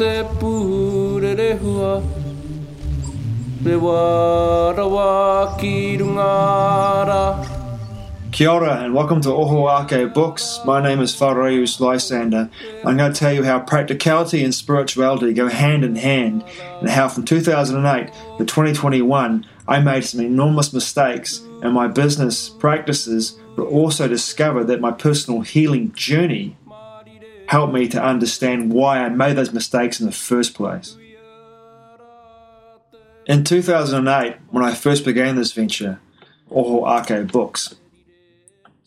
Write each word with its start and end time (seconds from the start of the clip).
te 0.00 0.22
hua 1.60 2.02
warawa 3.62 5.58
ki 5.60 5.98
Kia 8.32 8.50
ora 8.50 8.84
and 8.84 8.94
welcome 8.94 9.20
to 9.20 9.28
Ohoake 9.28 10.14
Books. 10.14 10.58
My 10.64 10.82
name 10.82 11.00
is 11.00 11.14
Whareus 11.14 11.80
Lysander. 11.80 12.48
I'm 12.82 12.96
going 12.96 13.12
to 13.12 13.18
tell 13.18 13.34
you 13.34 13.44
how 13.44 13.60
practicality 13.60 14.42
and 14.42 14.54
spirituality 14.54 15.34
go 15.34 15.48
hand 15.48 15.84
in 15.84 15.96
hand 15.96 16.44
and 16.80 16.88
how 16.88 17.08
from 17.08 17.26
2008 17.26 18.06
to 18.38 18.44
2021 18.46 19.46
I 19.68 19.80
made 19.80 20.06
some 20.06 20.20
enormous 20.20 20.72
mistakes 20.72 21.42
in 21.62 21.72
my 21.72 21.88
business 21.88 22.48
practices 22.48 23.36
but 23.54 23.64
also 23.64 24.08
discovered 24.08 24.64
that 24.68 24.80
my 24.80 24.92
personal 24.92 25.42
healing 25.42 25.92
journey 25.92 26.56
helped 27.50 27.74
me 27.74 27.88
to 27.88 28.00
understand 28.00 28.72
why 28.72 29.00
I 29.00 29.08
made 29.08 29.34
those 29.34 29.52
mistakes 29.52 29.98
in 29.98 30.06
the 30.06 30.12
first 30.12 30.54
place. 30.54 30.96
In 33.26 33.42
2008, 33.42 34.36
when 34.50 34.64
I 34.64 34.72
first 34.72 35.04
began 35.04 35.34
this 35.34 35.50
venture, 35.50 35.98
Ohoake 36.48 37.32
Books, 37.32 37.74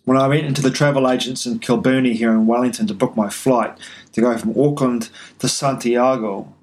when 0.06 0.18
I 0.18 0.30
went 0.30 0.46
into 0.46 0.62
the 0.62 0.72
travel 0.72 1.10
agents 1.12 1.46
in 1.46 1.60
Kilbirnie 1.60 2.14
here 2.14 2.32
in 2.32 2.48
Wellington 2.48 2.88
to 2.88 2.94
book 2.94 3.18
my 3.18 3.28
flight 3.28 3.78
to 4.14 4.22
go 4.22 4.38
from 4.38 4.58
Auckland 4.58 5.10
to 5.40 5.50
Santiago 5.50 6.54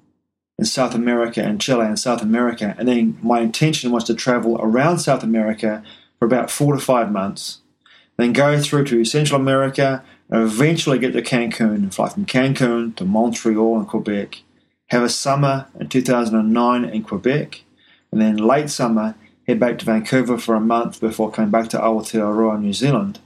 in 0.57 0.65
South 0.65 0.95
America 0.95 1.43
and 1.43 1.61
Chile 1.61 1.85
in 1.85 1.97
South 1.97 2.23
America, 2.23 2.75
and 2.79 2.87
then 2.87 3.19
my 3.21 3.41
intention 3.41 3.91
was 3.91 4.05
to 4.05 4.15
travel 4.15 4.57
around 4.59 4.97
South 4.97 5.21
America 5.21 5.83
for 6.17 6.25
about 6.25 6.49
four 6.49 6.73
to 6.73 6.79
five 6.79 7.11
months, 7.11 7.59
then 8.17 8.33
go 8.33 8.59
through 8.59 8.85
to 8.85 9.05
Central 9.05 9.39
America 9.39 10.03
eventually 10.31 10.99
get 10.99 11.13
to 11.13 11.21
Cancun 11.21 11.75
and 11.75 11.93
fly 11.93 12.09
from 12.09 12.25
Cancun 12.25 12.95
to 12.95 13.05
Montreal 13.05 13.77
and 13.79 13.87
Quebec, 13.87 14.43
have 14.87 15.03
a 15.03 15.09
summer 15.09 15.67
in 15.79 15.89
2009 15.89 16.85
in 16.85 17.03
Quebec, 17.03 17.63
and 18.11 18.21
then 18.21 18.37
late 18.37 18.69
summer 18.69 19.15
head 19.47 19.59
back 19.59 19.79
to 19.79 19.85
Vancouver 19.85 20.37
for 20.37 20.55
a 20.55 20.59
month 20.59 20.99
before 20.99 21.31
coming 21.31 21.51
back 21.51 21.69
to 21.69 21.77
Aotearoa, 21.77 22.59
New 22.59 22.73
Zealand 22.73 23.19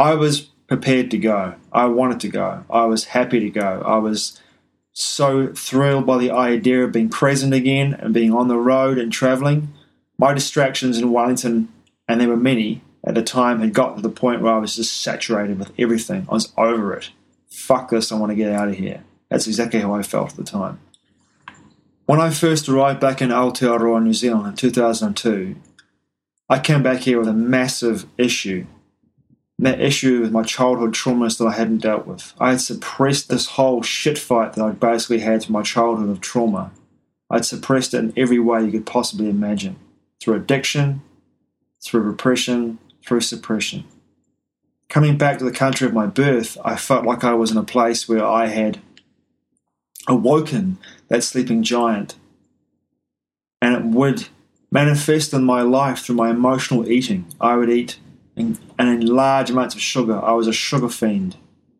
I 0.00 0.14
was 0.14 0.40
prepared 0.66 1.10
to 1.10 1.18
go. 1.18 1.56
I 1.74 1.84
wanted 1.84 2.20
to 2.20 2.28
go. 2.28 2.64
I 2.70 2.86
was 2.86 3.04
happy 3.04 3.38
to 3.38 3.50
go. 3.50 3.82
I 3.84 3.98
was 3.98 4.40
so 4.94 5.48
thrilled 5.48 6.06
by 6.06 6.16
the 6.16 6.30
idea 6.30 6.82
of 6.82 6.92
being 6.92 7.10
present 7.10 7.52
again 7.52 7.92
and 7.92 8.14
being 8.14 8.32
on 8.32 8.48
the 8.48 8.56
road 8.56 8.96
and 8.96 9.12
traveling. 9.12 9.74
My 10.16 10.32
distractions 10.32 10.96
in 10.96 11.12
Wellington, 11.12 11.68
and 12.08 12.18
there 12.18 12.28
were 12.28 12.36
many 12.38 12.80
at 13.04 13.14
the 13.14 13.22
time, 13.22 13.60
had 13.60 13.72
got 13.72 13.96
to 13.96 14.02
the 14.02 14.08
point 14.08 14.42
where 14.42 14.52
I 14.52 14.58
was 14.58 14.76
just 14.76 15.00
saturated 15.00 15.58
with 15.58 15.72
everything. 15.78 16.26
I 16.28 16.34
was 16.34 16.52
over 16.56 16.92
it. 16.94 17.10
Fuck 17.48 17.90
this, 17.90 18.12
I 18.12 18.18
want 18.18 18.30
to 18.30 18.36
get 18.36 18.52
out 18.52 18.68
of 18.68 18.76
here. 18.76 19.04
That's 19.28 19.46
exactly 19.46 19.80
how 19.80 19.94
I 19.94 20.02
felt 20.02 20.30
at 20.30 20.36
the 20.36 20.44
time. 20.44 20.80
When 22.06 22.20
I 22.20 22.30
first 22.30 22.68
arrived 22.68 23.00
back 23.00 23.22
in 23.22 23.30
Aotearoa, 23.30 24.02
New 24.02 24.14
Zealand 24.14 24.46
in 24.46 24.56
2002, 24.56 25.56
I 26.48 26.58
came 26.58 26.82
back 26.82 27.00
here 27.00 27.18
with 27.18 27.28
a 27.28 27.32
massive 27.32 28.06
issue 28.18 28.66
that 29.60 29.80
issue 29.80 30.22
with 30.22 30.32
my 30.32 30.42
childhood 30.42 30.94
traumas 30.94 31.38
that 31.38 31.46
I 31.46 31.52
hadn't 31.52 31.82
dealt 31.82 32.06
with. 32.06 32.32
I 32.40 32.50
had 32.50 32.60
suppressed 32.60 33.28
this 33.28 33.46
whole 33.46 33.82
shit 33.82 34.18
fight 34.18 34.54
that 34.54 34.64
I'd 34.64 34.80
basically 34.80 35.20
had 35.20 35.44
from 35.44 35.52
my 35.52 35.62
childhood 35.62 36.08
of 36.08 36.20
trauma. 36.20 36.72
I'd 37.28 37.44
suppressed 37.44 37.92
it 37.92 37.98
in 37.98 38.12
every 38.16 38.38
way 38.38 38.64
you 38.64 38.72
could 38.72 38.86
possibly 38.86 39.28
imagine 39.28 39.76
through 40.18 40.36
addiction, 40.36 41.02
through 41.84 42.00
repression, 42.00 42.78
through 43.04 43.20
suppression. 43.20 43.84
Coming 44.88 45.16
back 45.16 45.38
to 45.38 45.44
the 45.44 45.52
country 45.52 45.86
of 45.86 45.94
my 45.94 46.06
birth, 46.06 46.58
I 46.64 46.76
felt 46.76 47.04
like 47.04 47.22
I 47.22 47.34
was 47.34 47.50
in 47.50 47.56
a 47.56 47.62
place 47.62 48.08
where 48.08 48.24
I 48.24 48.46
had 48.46 48.80
awoken 50.08 50.78
that 51.08 51.22
sleeping 51.22 51.62
giant. 51.62 52.16
And 53.62 53.74
it 53.74 53.84
would 53.84 54.28
manifest 54.70 55.32
in 55.32 55.44
my 55.44 55.62
life 55.62 56.00
through 56.00 56.16
my 56.16 56.30
emotional 56.30 56.90
eating. 56.90 57.26
I 57.40 57.56
would 57.56 57.70
eat 57.70 57.98
and, 58.36 58.58
in 58.78 59.06
large 59.06 59.50
amounts 59.50 59.74
of 59.74 59.80
sugar. 59.80 60.20
I 60.22 60.32
was 60.32 60.46
a 60.46 60.52
sugar 60.52 60.88
fiend 60.88 61.36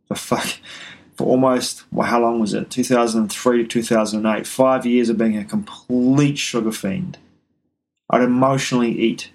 for 0.07 0.15
fuck 0.15 0.47
for 1.15 1.27
almost 1.27 1.85
well, 1.91 2.07
how 2.07 2.21
long 2.21 2.41
was 2.41 2.55
it? 2.55 2.71
2003 2.71 3.63
to 3.63 3.69
2008. 3.69 4.47
Five 4.47 4.87
years 4.87 5.09
of 5.09 5.19
being 5.19 5.37
a 5.37 5.45
complete 5.45 6.39
sugar 6.39 6.73
fiend. 6.73 7.19
I'd 8.09 8.23
emotionally 8.23 8.99
eat 8.99 9.31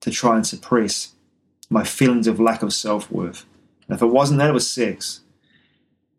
to 0.00 0.10
try 0.10 0.36
and 0.36 0.46
suppress 0.46 1.13
my 1.70 1.84
feelings 1.84 2.26
of 2.26 2.40
lack 2.40 2.62
of 2.62 2.72
self 2.72 3.10
worth. 3.10 3.46
And 3.88 3.96
if 3.96 4.02
it 4.02 4.06
wasn't 4.06 4.38
that, 4.38 4.50
it 4.50 4.54
was 4.54 4.70
sex. 4.70 5.20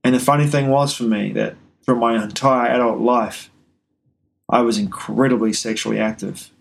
And 0.04 0.14
the 0.14 0.20
funny 0.20 0.46
thing 0.46 0.70
was 0.70 0.94
for 0.94 1.04
me 1.04 1.32
that 1.34 1.56
through 1.84 2.00
my 2.00 2.22
entire 2.22 2.72
adult 2.72 3.00
life, 3.00 3.50
I 4.50 4.62
was 4.62 4.78
incredibly 4.78 5.54
sexually 5.54 6.00
active. 6.00 6.52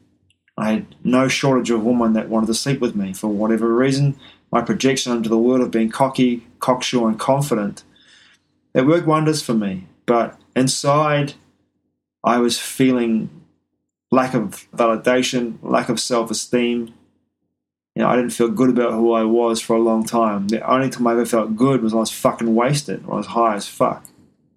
I 0.56 0.70
had 0.70 0.94
no 1.02 1.28
shortage 1.28 1.70
of 1.70 1.84
women 1.84 2.12
that 2.12 2.28
wanted 2.28 2.46
to 2.46 2.54
sleep 2.54 2.80
with 2.80 2.94
me 2.94 3.12
for 3.12 3.28
whatever 3.28 3.74
reason. 3.74 4.16
My 4.50 4.62
projection 4.62 5.12
into 5.12 5.28
the 5.28 5.38
world 5.38 5.60
of 5.60 5.70
being 5.70 5.90
cocky, 5.90 6.46
cocksure, 6.60 7.08
and 7.08 7.18
confident, 7.18 7.82
it 8.72 8.86
worked 8.86 9.06
wonders 9.06 9.42
for 9.42 9.54
me. 9.54 9.88
But 10.06 10.38
inside, 10.54 11.34
I 12.22 12.38
was 12.38 12.58
feeling 12.58 13.30
lack 14.10 14.34
of 14.34 14.66
validation, 14.74 15.58
lack 15.62 15.88
of 15.88 16.00
self 16.00 16.30
esteem. 16.30 16.94
You 17.94 18.02
know, 18.02 18.08
I 18.08 18.16
didn't 18.16 18.32
feel 18.32 18.48
good 18.48 18.70
about 18.70 18.92
who 18.92 19.12
I 19.12 19.22
was 19.22 19.60
for 19.60 19.76
a 19.76 19.80
long 19.80 20.04
time. 20.04 20.48
The 20.48 20.68
only 20.68 20.90
time 20.90 21.06
I 21.06 21.12
ever 21.12 21.24
felt 21.24 21.54
good 21.54 21.80
was 21.80 21.92
when 21.92 21.98
I 21.98 22.00
was 22.00 22.10
fucking 22.10 22.52
wasted, 22.52 23.04
or 23.06 23.14
I 23.14 23.16
was 23.18 23.26
high 23.26 23.54
as 23.54 23.68
fuck. 23.68 24.04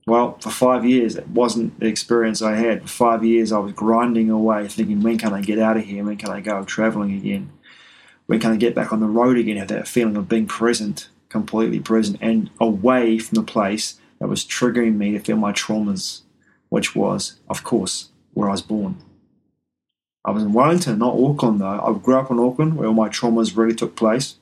Well, 0.07 0.37
for 0.39 0.49
five 0.49 0.85
years, 0.85 1.15
it 1.15 1.27
wasn't 1.27 1.79
the 1.79 1.85
experience 1.85 2.41
I 2.41 2.55
had. 2.55 2.81
For 2.83 2.87
five 2.87 3.23
years, 3.23 3.51
I 3.51 3.59
was 3.59 3.73
grinding 3.73 4.31
away, 4.31 4.67
thinking, 4.67 5.01
when 5.01 5.19
can 5.19 5.33
I 5.33 5.41
get 5.41 5.59
out 5.59 5.77
of 5.77 5.83
here? 5.83 6.03
When 6.03 6.17
can 6.17 6.31
I 6.31 6.41
go 6.41 6.63
traveling 6.63 7.13
again? 7.13 7.51
When 8.25 8.39
can 8.39 8.53
I 8.53 8.55
get 8.55 8.73
back 8.73 8.91
on 8.91 9.01
the 9.01 9.07
road 9.07 9.37
again? 9.37 9.57
Have 9.57 9.67
that 9.67 9.87
feeling 9.87 10.17
of 10.17 10.27
being 10.27 10.47
present, 10.47 11.09
completely 11.29 11.79
present, 11.79 12.17
and 12.21 12.49
away 12.59 13.19
from 13.19 13.35
the 13.35 13.43
place 13.43 13.99
that 14.19 14.29
was 14.29 14.43
triggering 14.45 14.95
me 14.95 15.11
to 15.11 15.19
feel 15.19 15.37
my 15.37 15.51
traumas, 15.51 16.21
which 16.69 16.95
was, 16.95 17.39
of 17.49 17.63
course, 17.63 18.09
where 18.33 18.49
I 18.49 18.53
was 18.53 18.61
born. 18.63 18.97
I 20.27 20.31
was 20.31 20.43
in 20.43 20.53
Wellington, 20.53 20.99
not 20.99 21.15
Auckland, 21.15 21.61
though. 21.61 21.65
I 21.65 21.97
grew 21.97 22.17
up 22.17 22.29
in 22.29 22.37
Auckland, 22.37 22.77
where 22.77 22.87
all 22.87 22.93
my 22.93 23.09
traumas 23.09 23.57
really 23.57 23.73
took 23.73 23.95
place. 23.95 24.35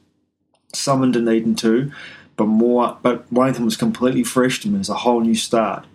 Some 0.74 1.04
in 1.04 1.14
Dunedin, 1.14 1.56
too 1.56 1.92
but 2.36 2.46
more. 2.46 2.98
But 3.02 3.32
Wellington 3.32 3.66
was 3.66 3.78
completely 3.78 4.24
fresh 4.24 4.60
to 4.62 4.68
me. 4.68 4.76
It 4.76 4.80
was 4.80 4.90
a 4.90 4.96
whole 4.96 5.22
new 5.22 5.36
start. 5.36 5.86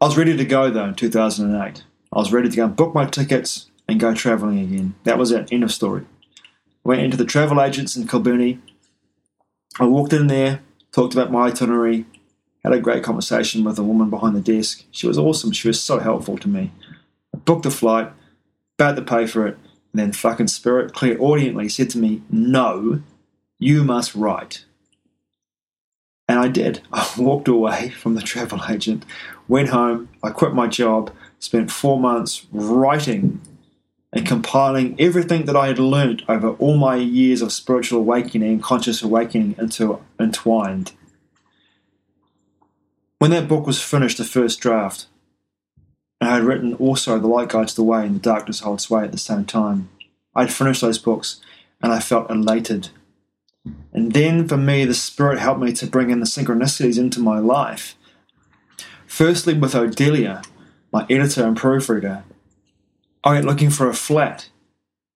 I 0.00 0.06
was 0.06 0.16
ready 0.16 0.36
to 0.36 0.44
go 0.44 0.70
though 0.70 0.86
in 0.86 0.94
2008. 0.94 1.84
I 2.12 2.18
was 2.18 2.32
ready 2.32 2.48
to 2.48 2.56
go 2.56 2.64
and 2.64 2.76
book 2.76 2.94
my 2.94 3.06
tickets 3.06 3.70
and 3.88 4.00
go 4.00 4.14
travelling 4.14 4.58
again. 4.58 4.94
That 5.04 5.18
was 5.18 5.30
it. 5.30 5.52
End 5.52 5.64
of 5.64 5.72
story. 5.72 6.04
Went 6.82 7.02
into 7.02 7.16
the 7.16 7.24
travel 7.24 7.60
agents 7.60 7.96
in 7.96 8.06
Kilbirnie. 8.06 8.60
I 9.78 9.86
walked 9.86 10.12
in 10.12 10.26
there, 10.26 10.60
talked 10.92 11.14
about 11.14 11.32
my 11.32 11.46
itinerary, 11.46 12.04
had 12.62 12.72
a 12.72 12.80
great 12.80 13.02
conversation 13.02 13.64
with 13.64 13.78
a 13.78 13.82
woman 13.82 14.10
behind 14.10 14.36
the 14.36 14.40
desk. 14.40 14.84
She 14.90 15.06
was 15.06 15.18
awesome. 15.18 15.52
She 15.52 15.68
was 15.68 15.80
so 15.80 15.98
helpful 15.98 16.38
to 16.38 16.48
me. 16.48 16.70
I 17.34 17.38
booked 17.38 17.64
the 17.64 17.70
flight, 17.70 18.12
about 18.78 18.96
to 18.96 19.02
pay 19.02 19.26
for 19.26 19.46
it, 19.46 19.56
and 19.92 20.00
then 20.00 20.12
fucking 20.12 20.48
Spirit 20.48 20.92
Clear 20.92 21.16
clairaudiently 21.16 21.68
said 21.68 21.90
to 21.90 21.98
me, 21.98 22.22
No, 22.30 23.02
you 23.58 23.84
must 23.84 24.14
write. 24.14 24.64
And 26.28 26.38
I 26.38 26.48
did. 26.48 26.82
I 26.92 27.08
walked 27.16 27.48
away 27.48 27.90
from 27.90 28.14
the 28.14 28.22
travel 28.22 28.60
agent, 28.68 29.04
went 29.46 29.68
home, 29.68 30.08
I 30.22 30.30
quit 30.30 30.54
my 30.54 30.66
job, 30.66 31.12
spent 31.38 31.70
four 31.70 32.00
months 32.00 32.46
writing 32.52 33.40
and 34.12 34.26
compiling 34.26 34.94
everything 34.98 35.44
that 35.44 35.56
I 35.56 35.66
had 35.66 35.78
learned 35.78 36.22
over 36.28 36.50
all 36.50 36.76
my 36.76 36.94
years 36.96 37.42
of 37.42 37.52
spiritual 37.52 37.98
awakening 37.98 38.48
and 38.48 38.62
conscious 38.62 39.02
awakening 39.02 39.56
into 39.58 40.00
entwined. 40.20 40.92
When 43.18 43.32
that 43.32 43.48
book 43.48 43.66
was 43.66 43.82
finished, 43.82 44.18
the 44.18 44.24
first 44.24 44.60
draft, 44.60 45.06
and 46.24 46.32
I 46.32 46.36
had 46.36 46.44
written 46.44 46.74
also 46.74 47.18
The 47.18 47.26
Light 47.26 47.50
Guides 47.50 47.74
the 47.74 47.82
Way 47.82 48.06
and 48.06 48.16
The 48.16 48.20
Darkness 48.20 48.60
Holds 48.60 48.84
Sway 48.84 49.04
at 49.04 49.12
the 49.12 49.18
same 49.18 49.44
time, 49.44 49.90
I'd 50.34 50.52
finished 50.52 50.80
those 50.80 50.98
books 50.98 51.40
and 51.82 51.92
I 51.92 52.00
felt 52.00 52.30
elated 52.30 52.88
and 53.92 54.12
then 54.12 54.46
for 54.46 54.56
me, 54.56 54.84
the 54.84 54.94
Spirit 54.94 55.38
helped 55.38 55.60
me 55.60 55.72
to 55.74 55.86
bring 55.86 56.10
in 56.10 56.20
the 56.20 56.26
synchronicities 56.26 56.98
into 56.98 57.20
my 57.20 57.38
life. 57.38 57.96
Firstly, 59.06 59.54
with 59.54 59.72
Odelia, 59.74 60.44
my 60.92 61.06
editor 61.08 61.46
and 61.46 61.56
proofreader, 61.56 62.24
I 63.22 63.34
went 63.34 63.46
looking 63.46 63.70
for 63.70 63.88
a 63.88 63.94
flat 63.94 64.48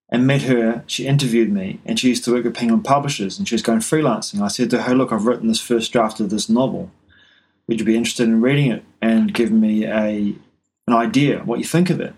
and 0.09 0.27
met 0.27 0.43
her. 0.43 0.85
She 0.87 1.07
interviewed 1.07 1.53
me, 1.53 1.81
and 1.85 1.99
she 1.99 2.09
used 2.09 2.25
to 2.25 2.33
work 2.33 2.47
at 2.47 2.55
Penguin 2.55 2.83
Publishers, 2.83 3.39
and 3.39 3.47
she 3.47 3.55
was 3.55 3.63
going 3.63 3.81
freelancing. 3.81 4.41
I 4.41 4.49
said 4.49 4.71
to 4.71 4.83
her, 4.83 4.95
Look, 4.95 5.13
I've 5.13 5.27
written 5.27 5.49
this 5.49 5.61
first 5.61 5.93
draft 5.93 6.21
of 6.21 6.31
this 6.31 6.49
novel. 6.49 6.91
Would 7.67 7.81
you 7.81 7.87
be 7.87 7.97
interested 7.97 8.29
in 8.29 8.41
reading 8.41 8.71
it 8.71 8.85
and 9.03 9.35
give 9.35 9.51
me 9.51 9.85
a 9.85 10.35
an 10.89 10.95
idea 10.95 11.41
what 11.41 11.59
you 11.59 11.65
think 11.65 11.91
of 11.91 12.01
it? 12.01 12.15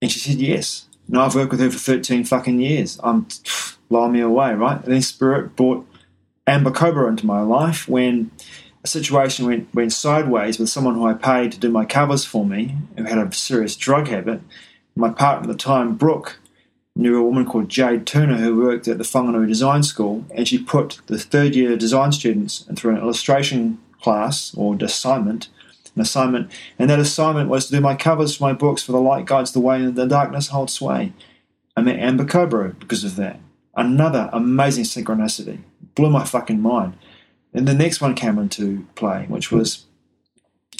And 0.00 0.10
she 0.10 0.18
said, 0.18 0.36
Yes. 0.36 0.86
Now 1.08 1.24
I've 1.24 1.34
worked 1.34 1.52
with 1.52 1.60
her 1.60 1.70
for 1.70 1.78
13 1.78 2.24
fucking 2.24 2.60
years. 2.60 2.98
I'm 3.02 3.26
blow 3.88 4.08
me 4.08 4.20
away, 4.20 4.54
right? 4.54 4.82
And 4.82 4.92
then 4.92 5.02
Spirit 5.02 5.56
brought 5.56 5.86
Amber 6.46 6.70
Cobra 6.70 7.08
into 7.08 7.26
my 7.26 7.40
life 7.40 7.88
when 7.88 8.30
a 8.84 8.88
situation 8.88 9.46
went, 9.46 9.74
went 9.74 9.92
sideways 9.92 10.58
with 10.58 10.68
someone 10.68 10.94
who 10.94 11.06
I 11.06 11.14
paid 11.14 11.52
to 11.52 11.58
do 11.58 11.70
my 11.70 11.84
covers 11.84 12.24
for 12.24 12.44
me, 12.44 12.76
who 12.96 13.04
had 13.04 13.18
a 13.18 13.32
serious 13.32 13.76
drug 13.76 14.08
habit. 14.08 14.40
My 14.94 15.10
partner 15.10 15.48
at 15.48 15.52
the 15.52 15.62
time, 15.62 15.96
Brooke, 15.96 16.38
knew 16.94 17.18
a 17.18 17.22
woman 17.22 17.46
called 17.46 17.68
Jade 17.68 18.06
Turner 18.06 18.36
who 18.36 18.56
worked 18.56 18.88
at 18.88 18.98
the 18.98 19.04
Whanganui 19.04 19.46
Design 19.46 19.82
School, 19.82 20.24
and 20.34 20.46
she 20.46 20.58
put 20.58 21.00
the 21.06 21.18
third 21.18 21.54
year 21.54 21.76
design 21.76 22.12
students 22.12 22.66
through 22.76 22.92
an 22.92 23.00
illustration 23.00 23.78
class 24.02 24.54
or 24.56 24.76
assignment, 24.80 25.48
an 25.98 26.02
assignment, 26.02 26.50
and 26.78 26.88
that 26.88 26.98
assignment 27.00 27.50
was 27.50 27.66
to 27.66 27.72
do 27.72 27.80
my 27.80 27.96
covers 27.96 28.36
for 28.36 28.44
my 28.44 28.52
books 28.52 28.82
for 28.82 28.92
The 28.92 29.00
Light 29.00 29.26
Guides 29.26 29.52
the 29.52 29.60
Way 29.60 29.82
and 29.82 29.96
The 29.96 30.06
Darkness 30.06 30.48
Holds 30.48 30.72
Sway. 30.72 31.12
I 31.76 31.82
met 31.82 31.98
Amber 31.98 32.24
Cobro 32.24 32.78
because 32.78 33.04
of 33.04 33.16
that. 33.16 33.40
Another 33.76 34.30
amazing 34.32 34.84
synchronicity. 34.84 35.60
Blew 35.94 36.10
my 36.10 36.24
fucking 36.24 36.60
mind. 36.60 36.96
And 37.52 37.66
the 37.66 37.74
next 37.74 38.00
one 38.00 38.14
came 38.14 38.38
into 38.38 38.86
play, 38.94 39.26
which 39.28 39.50
was 39.50 39.86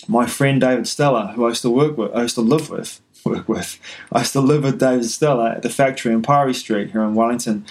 my 0.07 0.27
friend 0.27 0.61
David 0.61 0.87
Stella, 0.87 1.33
who 1.35 1.45
I 1.45 1.49
used 1.49 1.63
to 1.63 1.71
work 1.71 1.97
with, 1.97 2.15
I 2.15 2.23
used 2.23 2.37
to 2.37 2.41
live 2.41 2.71
with, 2.71 3.01
work 3.25 3.49
with. 3.49 3.81
I 4.13 4.21
used 4.21 4.33
to 4.33 4.41
live 4.41 4.63
with 4.63 4.79
David 4.79 5.07
Stella 5.07 5.51
at 5.51 5.63
the 5.63 5.71
factory 5.71 6.13
in 6.13 6.23
Pirrie 6.23 6.55
Street 6.55 6.93
here 6.93 7.03
in 7.03 7.15
Wellington. 7.15 7.67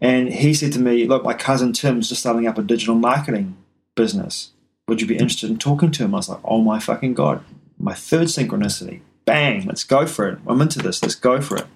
And 0.00 0.32
he 0.32 0.54
said 0.54 0.72
to 0.72 0.80
me, 0.80 1.06
Look, 1.06 1.22
my 1.22 1.34
cousin 1.34 1.72
Tim's 1.72 2.08
just 2.08 2.22
starting 2.22 2.46
up 2.46 2.58
a 2.58 2.62
digital 2.62 2.94
marketing 2.94 3.56
business. 3.94 4.50
Would 4.90 5.00
you 5.00 5.06
be 5.06 5.14
interested 5.14 5.48
in 5.48 5.56
talking 5.56 5.92
to 5.92 6.04
him? 6.04 6.16
I 6.16 6.18
was 6.18 6.28
like, 6.28 6.40
Oh 6.44 6.60
my 6.60 6.80
fucking 6.80 7.14
God. 7.14 7.44
My 7.78 7.94
third 7.94 8.26
synchronicity. 8.26 9.02
Bang, 9.24 9.64
let's 9.64 9.84
go 9.84 10.04
for 10.04 10.28
it. 10.28 10.40
I'm 10.48 10.60
into 10.60 10.80
this, 10.80 11.00
let's 11.00 11.14
go 11.14 11.40
for 11.40 11.58
it. 11.58 11.66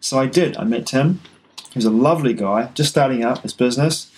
So 0.00 0.18
I 0.18 0.26
did. 0.26 0.58
I 0.58 0.64
met 0.64 0.86
Tim. 0.86 1.22
He 1.70 1.78
was 1.78 1.86
a 1.86 1.90
lovely 1.90 2.34
guy, 2.34 2.68
just 2.74 2.90
starting 2.90 3.24
up 3.24 3.42
his 3.42 3.54
business. 3.54 4.12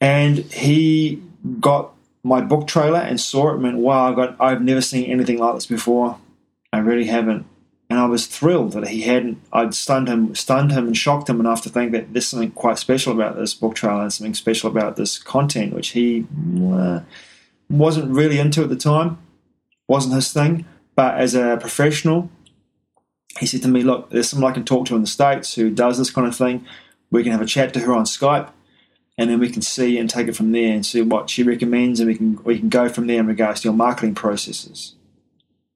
And 0.00 0.38
he 0.52 1.20
got 1.58 1.94
my 2.22 2.40
book 2.40 2.68
trailer 2.68 3.00
and 3.00 3.20
saw 3.20 3.50
it 3.50 3.54
and 3.54 3.64
went, 3.64 3.78
wow, 3.78 4.12
I 4.12 4.14
got, 4.14 4.36
I've 4.40 4.62
never 4.62 4.80
seen 4.80 5.10
anything 5.10 5.38
like 5.38 5.56
this 5.56 5.66
before. 5.66 6.18
I 6.72 6.78
really 6.78 7.06
haven't. 7.06 7.44
And 7.88 8.00
I 8.00 8.06
was 8.06 8.26
thrilled 8.26 8.72
that 8.72 8.88
he 8.88 9.02
hadn't. 9.02 9.40
I'd 9.52 9.74
stunned 9.74 10.08
him, 10.08 10.34
stunned 10.34 10.72
him, 10.72 10.86
and 10.86 10.96
shocked 10.96 11.30
him 11.30 11.38
enough 11.38 11.62
to 11.62 11.68
think 11.68 11.92
that 11.92 12.12
there's 12.12 12.26
something 12.26 12.50
quite 12.50 12.78
special 12.78 13.12
about 13.12 13.36
this 13.36 13.54
book 13.54 13.76
trailer 13.76 14.02
and 14.02 14.12
something 14.12 14.34
special 14.34 14.68
about 14.68 14.96
this 14.96 15.18
content, 15.18 15.72
which 15.72 15.88
he 15.90 16.26
uh, 16.72 17.00
wasn't 17.70 18.12
really 18.12 18.38
into 18.38 18.62
at 18.62 18.70
the 18.70 18.76
time, 18.76 19.18
wasn't 19.86 20.14
his 20.14 20.32
thing. 20.32 20.64
But 20.96 21.18
as 21.18 21.34
a 21.36 21.58
professional, 21.60 22.28
he 23.38 23.46
said 23.46 23.62
to 23.62 23.68
me, 23.68 23.82
"Look, 23.82 24.10
there's 24.10 24.30
someone 24.30 24.50
I 24.50 24.54
can 24.54 24.64
talk 24.64 24.86
to 24.86 24.96
in 24.96 25.02
the 25.02 25.06
states 25.06 25.54
who 25.54 25.70
does 25.70 25.96
this 25.96 26.10
kind 26.10 26.26
of 26.26 26.34
thing. 26.34 26.66
We 27.12 27.22
can 27.22 27.30
have 27.32 27.42
a 27.42 27.46
chat 27.46 27.72
to 27.74 27.80
her 27.80 27.92
on 27.92 28.04
Skype, 28.04 28.50
and 29.16 29.30
then 29.30 29.38
we 29.38 29.48
can 29.48 29.62
see 29.62 29.96
and 29.96 30.10
take 30.10 30.26
it 30.26 30.34
from 30.34 30.50
there 30.50 30.72
and 30.72 30.84
see 30.84 31.02
what 31.02 31.30
she 31.30 31.44
recommends, 31.44 32.00
and 32.00 32.08
we 32.08 32.16
can 32.16 32.42
we 32.42 32.58
can 32.58 32.68
go 32.68 32.88
from 32.88 33.06
there 33.06 33.20
in 33.20 33.28
regards 33.28 33.60
to 33.60 33.68
your 33.68 33.76
marketing 33.76 34.16
processes." 34.16 34.94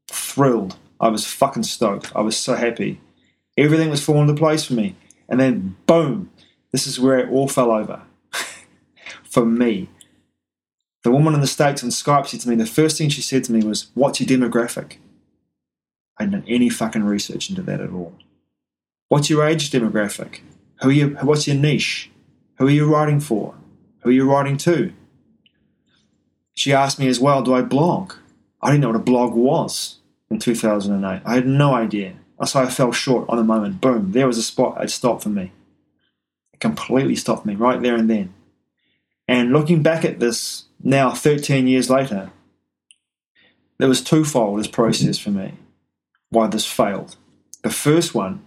Thrilled, 0.08 0.76
I 1.00 1.08
was 1.08 1.26
fucking 1.26 1.62
stoked. 1.62 2.14
I 2.14 2.20
was 2.20 2.36
so 2.36 2.54
happy. 2.54 3.00
Everything 3.56 3.88
was 3.88 4.04
falling 4.04 4.28
into 4.28 4.34
place 4.34 4.64
for 4.64 4.74
me, 4.74 4.96
and 5.28 5.40
then 5.40 5.76
boom, 5.86 6.30
this 6.72 6.86
is 6.86 7.00
where 7.00 7.18
it 7.18 7.30
all 7.30 7.48
fell 7.48 7.70
over 7.70 8.02
for 9.24 9.44
me. 9.44 9.88
The 11.02 11.10
woman 11.10 11.34
in 11.34 11.40
the 11.40 11.46
States 11.46 11.82
on 11.82 11.88
Skype 11.88 12.26
said 12.26 12.40
to 12.40 12.48
me, 12.48 12.56
the 12.56 12.66
first 12.66 12.98
thing 12.98 13.08
she 13.08 13.22
said 13.22 13.44
to 13.44 13.52
me 13.52 13.64
was, 13.64 13.90
What's 13.94 14.20
your 14.20 14.28
demographic? 14.28 14.98
I 16.18 16.26
didn't 16.26 16.44
any 16.46 16.68
fucking 16.68 17.04
research 17.04 17.48
into 17.48 17.62
that 17.62 17.80
at 17.80 17.90
all. 17.90 18.14
What's 19.08 19.30
your 19.30 19.44
age 19.44 19.70
demographic? 19.70 20.40
Who 20.82 20.90
are 20.90 20.92
you, 20.92 21.08
what's 21.22 21.46
your 21.46 21.56
niche? 21.56 22.10
Who 22.58 22.66
are 22.66 22.70
you 22.70 22.92
writing 22.92 23.20
for? 23.20 23.54
Who 24.02 24.10
are 24.10 24.12
you 24.12 24.30
writing 24.30 24.58
to? 24.58 24.92
She 26.52 26.74
asked 26.74 26.98
me 26.98 27.08
as 27.08 27.18
well, 27.18 27.42
do 27.42 27.54
I 27.54 27.62
blog? 27.62 28.12
I 28.60 28.70
didn't 28.70 28.82
know 28.82 28.88
what 28.88 28.96
a 28.96 29.00
blog 29.00 29.32
was 29.32 29.99
in 30.30 30.38
2008. 30.38 31.22
I 31.24 31.34
had 31.34 31.46
no 31.46 31.74
idea. 31.74 32.14
So 32.44 32.60
I 32.60 32.66
fell 32.66 32.92
short 32.92 33.28
on 33.28 33.36
the 33.36 33.44
moment. 33.44 33.80
Boom, 33.80 34.12
there 34.12 34.26
was 34.26 34.38
a 34.38 34.42
spot. 34.42 34.82
It 34.82 34.90
stopped 34.90 35.22
for 35.22 35.28
me. 35.28 35.52
It 36.54 36.60
completely 36.60 37.16
stopped 37.16 37.44
me 37.44 37.54
right 37.54 37.82
there 37.82 37.96
and 37.96 38.08
then. 38.08 38.32
And 39.28 39.52
looking 39.52 39.82
back 39.82 40.04
at 40.04 40.20
this 40.20 40.64
now, 40.82 41.10
13 41.10 41.66
years 41.66 41.90
later, 41.90 42.30
there 43.78 43.88
was 43.88 44.02
twofold 44.02 44.58
this 44.58 44.66
process 44.66 45.18
for 45.18 45.30
me 45.30 45.54
why 46.30 46.46
this 46.46 46.66
failed. 46.66 47.16
The 47.62 47.70
first 47.70 48.14
one 48.14 48.42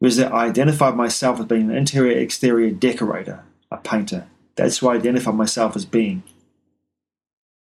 was 0.00 0.16
that 0.16 0.32
I 0.32 0.46
identified 0.46 0.96
myself 0.96 1.38
as 1.40 1.46
being 1.46 1.70
an 1.70 1.76
interior 1.76 2.18
exterior 2.18 2.70
decorator, 2.70 3.44
a 3.70 3.78
painter. 3.78 4.26
That's 4.56 4.78
who 4.78 4.88
I 4.88 4.96
identified 4.96 5.36
myself 5.36 5.76
as 5.76 5.84
being. 5.84 6.22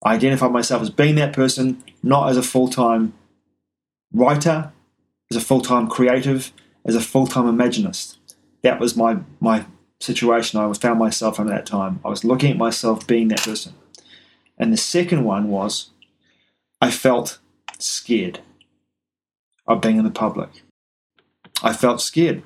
I 0.04 0.16
identified 0.16 0.52
myself 0.52 0.82
as 0.82 0.90
being 0.90 1.16
that 1.16 1.34
person, 1.34 1.84
not 2.02 2.30
as 2.30 2.38
a 2.38 2.44
full 2.44 2.70
time 2.70 3.14
writer, 4.14 4.72
as 5.32 5.38
a 5.38 5.42
full 5.42 5.62
time 5.62 5.88
creative, 5.88 6.52
as 6.86 6.96
a 6.96 7.02
full 7.02 7.28
time 7.28 7.46
imaginist. 7.46 8.18
That 8.62 8.80
was 8.80 8.96
my, 8.96 9.20
my 9.40 9.66
situation 10.00 10.60
I 10.60 10.72
found 10.74 11.00
myself 11.00 11.40
in 11.40 11.48
at 11.50 11.56
that 11.56 11.66
time. 11.66 12.00
I 12.04 12.10
was 12.10 12.24
looking 12.24 12.52
at 12.52 12.58
myself 12.58 13.06
being 13.08 13.28
that 13.30 13.44
person. 13.44 13.74
And 14.58 14.74
the 14.74 14.78
second 14.78 15.24
one 15.24 15.50
was 15.50 15.92
I 16.82 16.92
felt 16.92 17.40
scared 17.78 18.40
of 19.68 19.82
being 19.82 19.98
in 19.98 20.04
the 20.04 20.12
public. 20.12 20.50
I 21.62 21.74
felt 21.74 22.02
scared. 22.02 22.44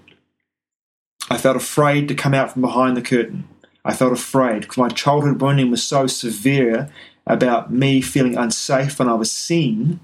I 1.30 1.38
felt 1.38 1.56
afraid 1.56 2.08
to 2.08 2.16
come 2.16 2.34
out 2.34 2.52
from 2.52 2.62
behind 2.62 2.98
the 2.98 3.02
curtain. 3.02 3.48
I 3.86 3.94
felt 3.94 4.14
afraid 4.14 4.62
because 4.62 4.78
my 4.78 4.90
childhood 4.90 5.42
wounding 5.42 5.72
was 5.72 5.84
so 5.84 6.08
severe 6.08 6.90
about 7.26 7.72
me 7.72 8.02
feeling 8.02 8.38
unsafe 8.38 9.00
when 9.00 9.08
I 9.08 9.14
was 9.14 9.32
seen 9.32 10.00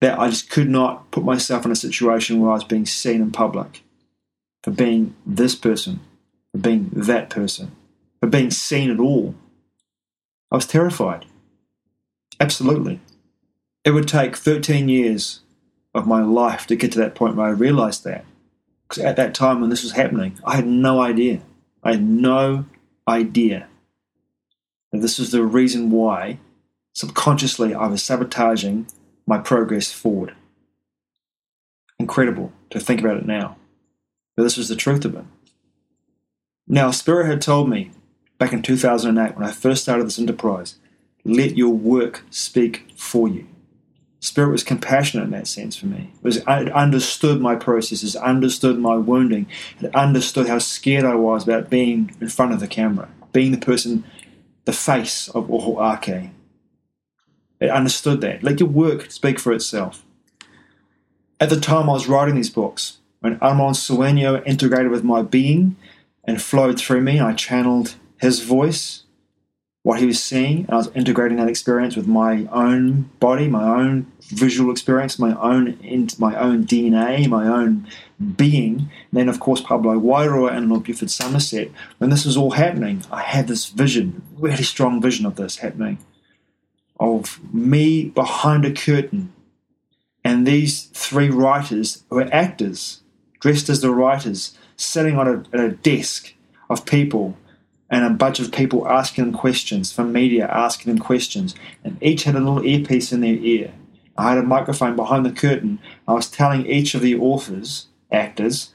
that 0.00 0.18
I 0.18 0.28
just 0.28 0.50
could 0.50 0.68
not 0.68 1.10
put 1.10 1.24
myself 1.24 1.64
in 1.64 1.70
a 1.70 1.76
situation 1.76 2.40
where 2.40 2.50
I 2.50 2.54
was 2.54 2.64
being 2.64 2.86
seen 2.86 3.22
in 3.22 3.30
public 3.30 3.82
for 4.62 4.70
being 4.70 5.14
this 5.24 5.54
person, 5.54 6.00
for 6.52 6.58
being 6.58 6.90
that 6.92 7.30
person, 7.30 7.72
for 8.20 8.28
being 8.28 8.50
seen 8.50 8.90
at 8.90 9.00
all. 9.00 9.34
I 10.50 10.56
was 10.56 10.66
terrified. 10.66 11.26
Absolutely. 12.40 13.00
It 13.84 13.90
would 13.90 14.08
take 14.08 14.36
13 14.36 14.88
years 14.88 15.40
of 15.94 16.06
my 16.06 16.22
life 16.22 16.66
to 16.66 16.76
get 16.76 16.92
to 16.92 16.98
that 16.98 17.14
point 17.14 17.36
where 17.36 17.46
I 17.46 17.50
realized 17.50 18.04
that. 18.04 18.24
Because 18.88 19.04
at 19.04 19.16
that 19.16 19.34
time 19.34 19.60
when 19.60 19.70
this 19.70 19.82
was 19.82 19.92
happening, 19.92 20.38
I 20.44 20.56
had 20.56 20.66
no 20.66 21.00
idea. 21.00 21.40
I 21.82 21.92
had 21.92 22.02
no 22.02 22.66
idea 23.08 23.68
that 24.92 25.00
this 25.00 25.18
was 25.18 25.30
the 25.30 25.44
reason 25.44 25.90
why 25.90 26.38
subconsciously 26.94 27.74
I 27.74 27.86
was 27.86 28.02
sabotaging 28.02 28.86
my 29.26 29.38
progress 29.38 29.92
forward. 29.92 30.34
Incredible 31.98 32.52
to 32.70 32.80
think 32.80 33.00
about 33.00 33.16
it 33.16 33.26
now. 33.26 33.56
But 34.36 34.42
this 34.42 34.56
was 34.56 34.68
the 34.68 34.76
truth 34.76 35.04
of 35.04 35.14
it. 35.14 35.24
Now, 36.66 36.90
Spirit 36.90 37.26
had 37.26 37.40
told 37.40 37.68
me 37.68 37.90
back 38.38 38.52
in 38.52 38.62
2008 38.62 39.36
when 39.36 39.46
I 39.46 39.52
first 39.52 39.82
started 39.82 40.06
this 40.06 40.18
enterprise 40.18 40.76
let 41.24 41.56
your 41.56 41.72
work 41.72 42.22
speak 42.30 42.86
for 42.96 43.28
you. 43.28 43.46
Spirit 44.20 44.50
was 44.50 44.64
compassionate 44.64 45.24
in 45.24 45.30
that 45.32 45.46
sense 45.46 45.76
for 45.76 45.86
me. 45.86 46.10
It 46.16 46.24
was 46.24 46.36
it 46.38 46.72
understood 46.72 47.40
my 47.40 47.56
processes, 47.56 48.16
understood 48.16 48.78
my 48.78 48.96
wounding, 48.96 49.46
it 49.80 49.94
understood 49.94 50.48
how 50.48 50.58
scared 50.58 51.04
I 51.04 51.14
was 51.14 51.44
about 51.44 51.70
being 51.70 52.14
in 52.20 52.28
front 52.28 52.52
of 52.52 52.60
the 52.60 52.66
camera, 52.66 53.08
being 53.32 53.52
the 53.52 53.58
person, 53.58 54.04
the 54.64 54.72
face 54.72 55.28
of 55.28 55.50
Oho 55.50 55.82
Ake. 55.92 56.30
It 57.60 57.70
understood 57.70 58.20
that. 58.20 58.42
Let 58.42 58.60
your 58.60 58.68
work 58.68 59.10
speak 59.10 59.38
for 59.38 59.52
itself. 59.52 60.04
At 61.40 61.50
the 61.50 61.60
time 61.60 61.88
I 61.88 61.94
was 61.94 62.08
writing 62.08 62.34
these 62.34 62.50
books, 62.50 62.98
when 63.20 63.38
Armand 63.40 63.76
Sueño 63.76 64.42
integrated 64.46 64.90
with 64.90 65.04
my 65.04 65.22
being 65.22 65.76
and 66.24 66.40
flowed 66.40 66.78
through 66.78 67.00
me, 67.00 67.20
I 67.20 67.32
channeled 67.32 67.96
his 68.18 68.40
voice 68.40 69.04
what 69.84 70.00
he 70.00 70.06
was 70.06 70.22
seeing, 70.22 70.60
and 70.60 70.70
I 70.70 70.76
was 70.76 70.90
integrating 70.94 71.36
that 71.36 71.48
experience 71.48 71.94
with 71.94 72.06
my 72.06 72.48
own 72.50 73.10
body, 73.20 73.48
my 73.48 73.64
own 73.64 74.10
visual 74.22 74.72
experience, 74.72 75.18
my 75.18 75.38
own 75.38 75.78
my 76.18 76.34
own 76.38 76.64
DNA, 76.64 77.28
my 77.28 77.46
own 77.46 77.86
being. 78.34 78.76
And 78.78 79.12
then, 79.12 79.28
of 79.28 79.40
course, 79.40 79.60
Pablo 79.60 79.98
Wairoa 80.00 80.56
and 80.56 80.70
Lord 80.70 80.84
Buford 80.84 81.10
Somerset. 81.10 81.70
When 81.98 82.08
this 82.08 82.24
was 82.24 82.34
all 82.34 82.52
happening, 82.52 83.02
I 83.12 83.20
had 83.22 83.46
this 83.46 83.66
vision, 83.66 84.22
really 84.38 84.62
strong 84.62 85.02
vision 85.02 85.26
of 85.26 85.36
this 85.36 85.58
happening, 85.58 85.98
of 87.04 87.38
me 87.52 88.06
behind 88.06 88.64
a 88.64 88.72
curtain, 88.72 89.32
and 90.24 90.46
these 90.46 90.84
three 90.84 91.28
writers 91.28 92.04
were 92.10 92.28
actors, 92.32 93.02
dressed 93.40 93.68
as 93.68 93.80
the 93.80 93.90
writers, 93.90 94.56
sitting 94.76 95.18
on 95.18 95.28
a, 95.28 95.56
at 95.56 95.60
a 95.60 95.70
desk 95.70 96.34
of 96.70 96.86
people 96.86 97.36
and 97.90 98.04
a 98.04 98.10
bunch 98.10 98.40
of 98.40 98.50
people 98.50 98.88
asking 98.88 99.24
them 99.24 99.34
questions 99.34 99.92
from 99.92 100.12
media 100.12 100.48
asking 100.48 100.92
them 100.92 101.04
questions. 101.04 101.54
And 101.84 102.02
each 102.02 102.24
had 102.24 102.34
a 102.34 102.40
little 102.40 102.64
earpiece 102.64 103.12
in 103.12 103.20
their 103.20 103.34
ear. 103.34 103.72
I 104.16 104.30
had 104.30 104.38
a 104.38 104.42
microphone 104.42 104.96
behind 104.96 105.26
the 105.26 105.30
curtain. 105.30 105.78
I 106.08 106.14
was 106.14 106.30
telling 106.30 106.66
each 106.66 106.94
of 106.94 107.02
the 107.02 107.14
authors 107.14 107.86
actors 108.10 108.70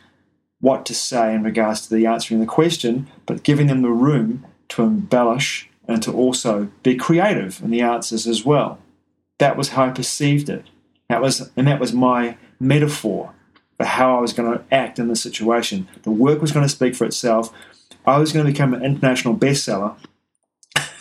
what 0.62 0.86
to 0.86 0.94
say 0.94 1.34
in 1.34 1.44
regards 1.44 1.88
to 1.88 1.96
the 1.96 2.06
answering 2.06 2.40
the 2.40 2.46
question 2.46 3.08
but 3.26 3.44
giving 3.44 3.68
them 3.68 3.82
the 3.82 3.90
room 3.90 4.46
to 4.68 4.84
embellish 4.84 5.69
and 5.90 6.04
to 6.04 6.14
also 6.14 6.70
be 6.84 6.96
creative 6.96 7.62
in 7.64 7.72
the 7.72 7.82
answers 7.82 8.28
as 8.28 8.46
well. 8.46 8.80
That 9.40 9.58
was 9.58 9.70
how 9.70 9.86
I 9.86 9.90
perceived 9.90 10.48
it. 10.48 10.66
That 11.10 11.22
was, 11.22 11.50
and 11.58 11.68
that 11.68 11.80
was 11.80 11.92
my 11.92 12.38
metaphor 12.60 13.34
for 13.78 13.86
how 13.86 14.16
I 14.16 14.22
was 14.22 14.32
going 14.32 14.56
to 14.56 14.64
act 14.72 15.00
in 15.00 15.08
the 15.08 15.16
situation. 15.16 15.88
The 16.04 16.12
work 16.12 16.42
was 16.42 16.52
going 16.52 16.66
to 16.66 16.70
speak 16.70 16.96
for 16.96 17.06
itself. 17.06 17.52
I 18.06 18.20
was 18.20 18.32
going 18.32 18.46
to 18.46 18.52
become 18.52 18.74
an 18.76 18.86
international 18.86 19.36
bestseller 19.36 19.96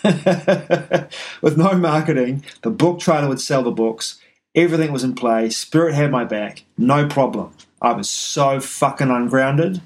with 1.43 1.59
no 1.59 1.75
marketing. 1.75 2.45
The 2.63 2.71
book 2.71 2.99
trailer 2.99 3.29
would 3.29 3.41
sell 3.41 3.63
the 3.63 3.71
books. 3.71 4.19
Everything 4.55 4.91
was 4.91 5.05
in 5.05 5.15
play. 5.15 5.51
Spirit 5.51 5.95
had 5.95 6.11
my 6.11 6.25
back. 6.25 6.65
No 6.79 7.07
problem. 7.07 7.53
I 7.83 7.93
was 7.93 8.09
so 8.09 8.59
fucking 8.59 9.11
ungrounded. 9.11 9.83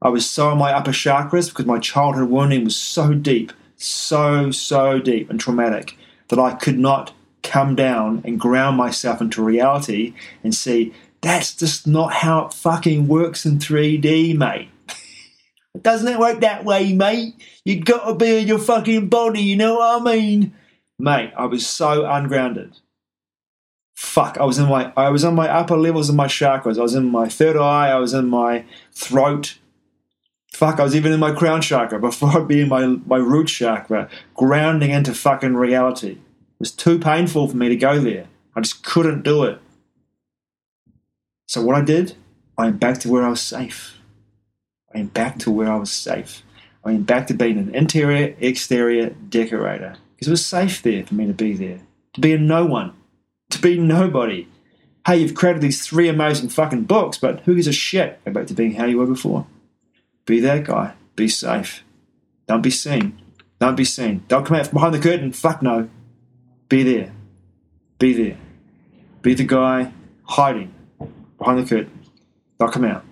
I 0.00 0.08
was 0.08 0.28
so 0.28 0.50
in 0.52 0.58
my 0.58 0.72
upper 0.72 0.90
chakras 0.90 1.50
because 1.50 1.66
my 1.66 1.78
childhood 1.78 2.30
wounding 2.30 2.64
was 2.64 2.76
so 2.76 3.12
deep, 3.14 3.52
so, 3.82 4.50
so 4.50 4.98
deep 4.98 5.30
and 5.30 5.40
traumatic 5.40 5.96
that 6.28 6.38
I 6.38 6.54
could 6.54 6.78
not 6.78 7.12
come 7.42 7.74
down 7.74 8.22
and 8.24 8.38
ground 8.38 8.76
myself 8.76 9.20
into 9.20 9.42
reality 9.42 10.14
and 10.42 10.54
see 10.54 10.92
that's 11.20 11.54
just 11.54 11.86
not 11.86 12.12
how 12.12 12.46
it 12.46 12.54
fucking 12.54 13.08
works 13.08 13.46
in 13.46 13.58
3D, 13.58 14.36
mate. 14.36 14.68
Doesn't 15.82 16.08
it 16.08 16.18
work 16.18 16.40
that 16.40 16.64
way, 16.64 16.92
mate? 16.92 17.34
You 17.64 17.80
gotta 17.80 18.14
be 18.14 18.38
in 18.38 18.48
your 18.48 18.58
fucking 18.58 19.08
body, 19.08 19.40
you 19.40 19.56
know 19.56 19.76
what 19.76 20.02
I 20.02 20.16
mean? 20.16 20.54
Mate, 20.98 21.32
I 21.36 21.46
was 21.46 21.66
so 21.66 22.04
ungrounded. 22.04 22.76
Fuck, 23.94 24.36
I 24.38 24.44
was 24.44 24.58
in 24.58 24.68
my 24.68 24.92
I 24.96 25.10
was 25.10 25.24
on 25.24 25.34
my 25.34 25.48
upper 25.48 25.76
levels 25.76 26.08
of 26.08 26.16
my 26.16 26.26
chakras. 26.26 26.78
I 26.78 26.82
was 26.82 26.94
in 26.94 27.10
my 27.10 27.28
third 27.28 27.56
eye, 27.56 27.88
I 27.90 27.98
was 27.98 28.14
in 28.14 28.28
my 28.28 28.64
throat. 28.92 29.58
Fuck, 30.62 30.78
I 30.78 30.84
was 30.84 30.94
even 30.94 31.10
in 31.10 31.18
my 31.18 31.32
crown 31.32 31.60
chakra 31.60 31.98
before 31.98 32.40
I'd 32.40 32.46
be 32.46 32.60
in 32.60 32.68
my, 32.68 32.86
my 32.86 33.16
root 33.16 33.48
chakra, 33.48 34.08
grounding 34.36 34.92
into 34.92 35.12
fucking 35.12 35.56
reality. 35.56 36.10
It 36.10 36.60
was 36.60 36.70
too 36.70 37.00
painful 37.00 37.48
for 37.48 37.56
me 37.56 37.68
to 37.68 37.74
go 37.74 37.98
there. 37.98 38.28
I 38.54 38.60
just 38.60 38.84
couldn't 38.84 39.24
do 39.24 39.42
it. 39.42 39.58
So 41.48 41.62
what 41.62 41.74
I 41.74 41.80
did, 41.80 42.14
I 42.56 42.66
went 42.66 42.78
back 42.78 43.00
to 43.00 43.10
where 43.10 43.24
I 43.24 43.28
was 43.30 43.40
safe. 43.40 43.98
I 44.94 44.98
went 44.98 45.12
back 45.12 45.40
to 45.40 45.50
where 45.50 45.68
I 45.68 45.74
was 45.74 45.90
safe. 45.90 46.44
I 46.84 46.90
went 46.90 47.06
back 47.06 47.26
to 47.26 47.34
being 47.34 47.58
an 47.58 47.74
interior, 47.74 48.36
exterior 48.38 49.10
decorator. 49.10 49.96
Because 50.14 50.28
it 50.28 50.30
was 50.30 50.46
safe 50.46 50.80
there 50.80 51.04
for 51.04 51.16
me 51.16 51.26
to 51.26 51.34
be 51.34 51.54
there. 51.54 51.80
To 52.14 52.20
be 52.20 52.34
a 52.34 52.38
no 52.38 52.64
one. 52.64 52.92
To 53.50 53.60
be 53.60 53.80
nobody. 53.80 54.46
Hey, 55.08 55.16
you've 55.16 55.34
created 55.34 55.60
these 55.60 55.84
three 55.84 56.08
amazing 56.08 56.50
fucking 56.50 56.84
books, 56.84 57.18
but 57.18 57.40
who 57.40 57.56
gives 57.56 57.66
a 57.66 57.72
shit? 57.72 58.24
Go 58.24 58.30
back 58.30 58.46
to 58.46 58.54
being 58.54 58.74
how 58.74 58.84
you 58.84 58.98
were 58.98 59.06
before. 59.06 59.44
Be 60.24 60.40
that 60.40 60.64
guy. 60.64 60.94
Be 61.16 61.28
safe. 61.28 61.84
Don't 62.46 62.62
be 62.62 62.70
seen. 62.70 63.20
Don't 63.58 63.76
be 63.76 63.84
seen. 63.84 64.24
Don't 64.28 64.44
come 64.44 64.56
out 64.56 64.66
from 64.66 64.74
behind 64.74 64.94
the 64.94 64.98
curtain. 64.98 65.32
Fuck 65.32 65.62
no. 65.62 65.88
Be 66.68 66.82
there. 66.82 67.12
Be 67.98 68.12
there. 68.12 68.38
Be 69.20 69.34
the 69.34 69.44
guy 69.44 69.92
hiding 70.24 70.74
behind 71.38 71.58
the 71.58 71.68
curtain. 71.68 72.00
Don't 72.58 72.72
come 72.72 72.84
out. 72.84 73.04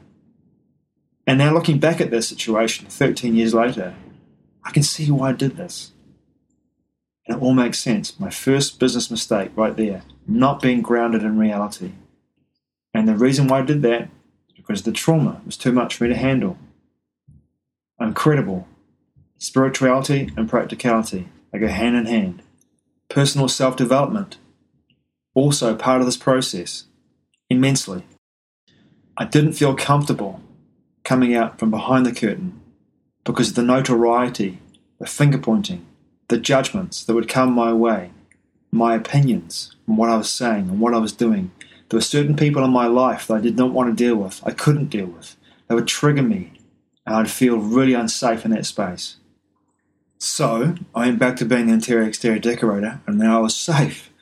And 1.27 1.39
now 1.39 1.53
looking 1.53 1.79
back 1.79 2.01
at 2.01 2.11
this 2.11 2.29
situation 2.29 2.87
13 2.87 3.37
years 3.37 3.55
later, 3.55 3.95
I 4.65 4.71
can 4.71 4.83
see 4.83 5.11
why 5.11 5.31
I 5.31 5.33
did 5.33 5.57
this. 5.57 5.93
And 7.27 7.37
it 7.37 7.43
all 7.43 7.55
makes 7.55 7.79
sense. 7.79 8.19
My 8.19 8.31
first 8.31 8.81
business 8.81 9.11
mistake 9.11 9.51
right 9.55 9.77
there, 9.77 10.03
not 10.27 10.61
being 10.61 10.83
grounded 10.83 11.23
in 11.23 11.39
reality. 11.39 11.93
And 12.93 13.07
the 13.07 13.17
reason 13.17 13.47
why 13.47 13.61
I 13.61 13.63
did 13.63 13.83
that 13.83 14.03
is 14.49 14.57
because 14.57 14.83
the 14.83 14.93
trauma 14.93 15.41
was 15.47 15.57
too 15.57 15.71
much 15.71 15.95
for 15.95 16.05
me 16.05 16.11
to 16.11 16.17
handle. 16.17 16.59
Incredible. 18.01 18.67
Spirituality 19.39 20.31
and 20.37 20.49
practicality, 20.49 21.29
they 21.53 21.59
go 21.59 21.69
hand 21.69 21.97
in 21.97 22.07
hand. 22.07 22.43
Personal 23.09 23.49
self 23.49 23.77
development, 23.77 24.39
also 25.35 25.75
part 25.75 26.01
of 26.01 26.07
this 26.07 26.17
process, 26.17 26.85
immensely. 27.49 28.05
I 29.17 29.25
didn't 29.25 29.53
feel 29.53 29.75
comfortable 29.75 30.41
coming 31.05 31.35
out 31.35 31.59
from 31.59 31.71
behind 31.71 32.07
the 32.07 32.13
curtain 32.13 32.61
because 33.25 33.51
of 33.51 33.55
the 33.57 33.63
notoriety, 33.63 34.61
the 34.99 35.07
finger 35.07 35.39
pointing, 35.39 35.85
the 36.29 36.39
judgments 36.39 37.05
that 37.05 37.15
would 37.15 37.29
come 37.29 37.53
my 37.53 37.73
way, 37.73 38.13
my 38.71 38.95
opinions 38.95 39.75
on 39.89 39.97
what 39.97 40.09
I 40.09 40.17
was 40.17 40.31
saying 40.31 40.71
and 40.71 40.81
what 40.81 40.95
I 40.95 40.99
was 40.99 41.13
doing. 41.13 41.51
There 41.89 41.99
were 41.99 42.03
certain 42.03 42.37
people 42.37 42.65
in 42.65 42.71
my 42.71 42.87
life 42.87 43.27
that 43.27 43.35
I 43.35 43.41
did 43.41 43.57
not 43.57 43.73
want 43.73 43.91
to 43.91 44.05
deal 44.05 44.17
with, 44.17 44.41
I 44.47 44.53
couldn't 44.53 44.91
deal 44.91 45.07
with. 45.07 45.37
They 45.69 45.75
would 45.75 45.89
trigger 45.89 46.23
me, 46.23 46.53
and 47.11 47.19
I'd 47.19 47.31
feel 47.31 47.59
really 47.59 47.95
unsafe 47.95 48.45
in 48.45 48.53
that 48.53 48.65
space. 48.65 49.17
So 50.19 50.77
I 50.95 51.07
went 51.07 51.19
back 51.19 51.35
to 51.39 51.45
being 51.45 51.67
the 51.67 51.73
interior 51.73 52.07
exterior 52.07 52.39
decorator, 52.39 53.01
and 53.05 53.19
now 53.19 53.39
I 53.39 53.41
was 53.41 53.57
safe. 53.57 54.13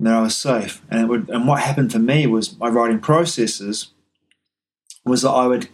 Now 0.00 0.20
I 0.20 0.22
was 0.22 0.36
safe, 0.36 0.80
and 0.90 1.02
it 1.02 1.08
would. 1.08 1.28
And 1.28 1.46
what 1.46 1.60
happened 1.60 1.92
for 1.92 1.98
me 1.98 2.26
was 2.26 2.58
my 2.58 2.68
writing 2.68 3.00
processes 3.00 3.88
was 5.04 5.20
that 5.22 5.30
I 5.30 5.46
would 5.46 5.68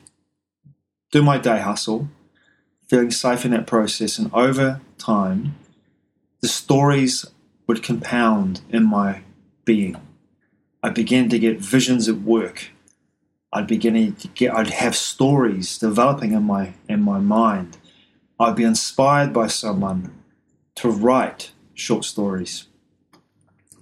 do 1.13 1.23
my 1.23 1.39
day 1.39 1.61
hustle, 1.61 2.09
feeling 2.89 3.13
safe 3.13 3.45
in 3.45 3.53
that 3.53 3.69
process, 3.69 4.19
and 4.19 4.29
over 4.35 4.81
time, 4.99 5.55
the 6.41 6.49
stories 6.49 7.25
would 7.69 7.85
compound 7.85 8.63
in 8.69 8.83
my 8.83 9.21
being. 9.65 9.97
I 10.83 10.91
began 10.91 11.29
to 11.29 11.39
get 11.39 11.61
visions 11.61 12.09
of 12.09 12.27
work. 12.27 12.71
I'd 13.53 13.67
begin 13.67 14.15
to 14.15 14.29
get 14.29 14.55
I'd 14.55 14.69
have 14.69 14.95
stories 14.95 15.79
developing 15.79 16.33
in 16.33 16.45
my 16.45 16.75
in 16.89 17.03
my 17.03 17.19
mind. 17.19 17.79
I'd 18.39 18.57
be 18.57 18.65
inspired 18.65 19.33
by 19.33 19.47
someone 19.47 20.13
to 20.77 20.91
write 20.91 21.53
short 21.75 22.05
stories. 22.05 22.67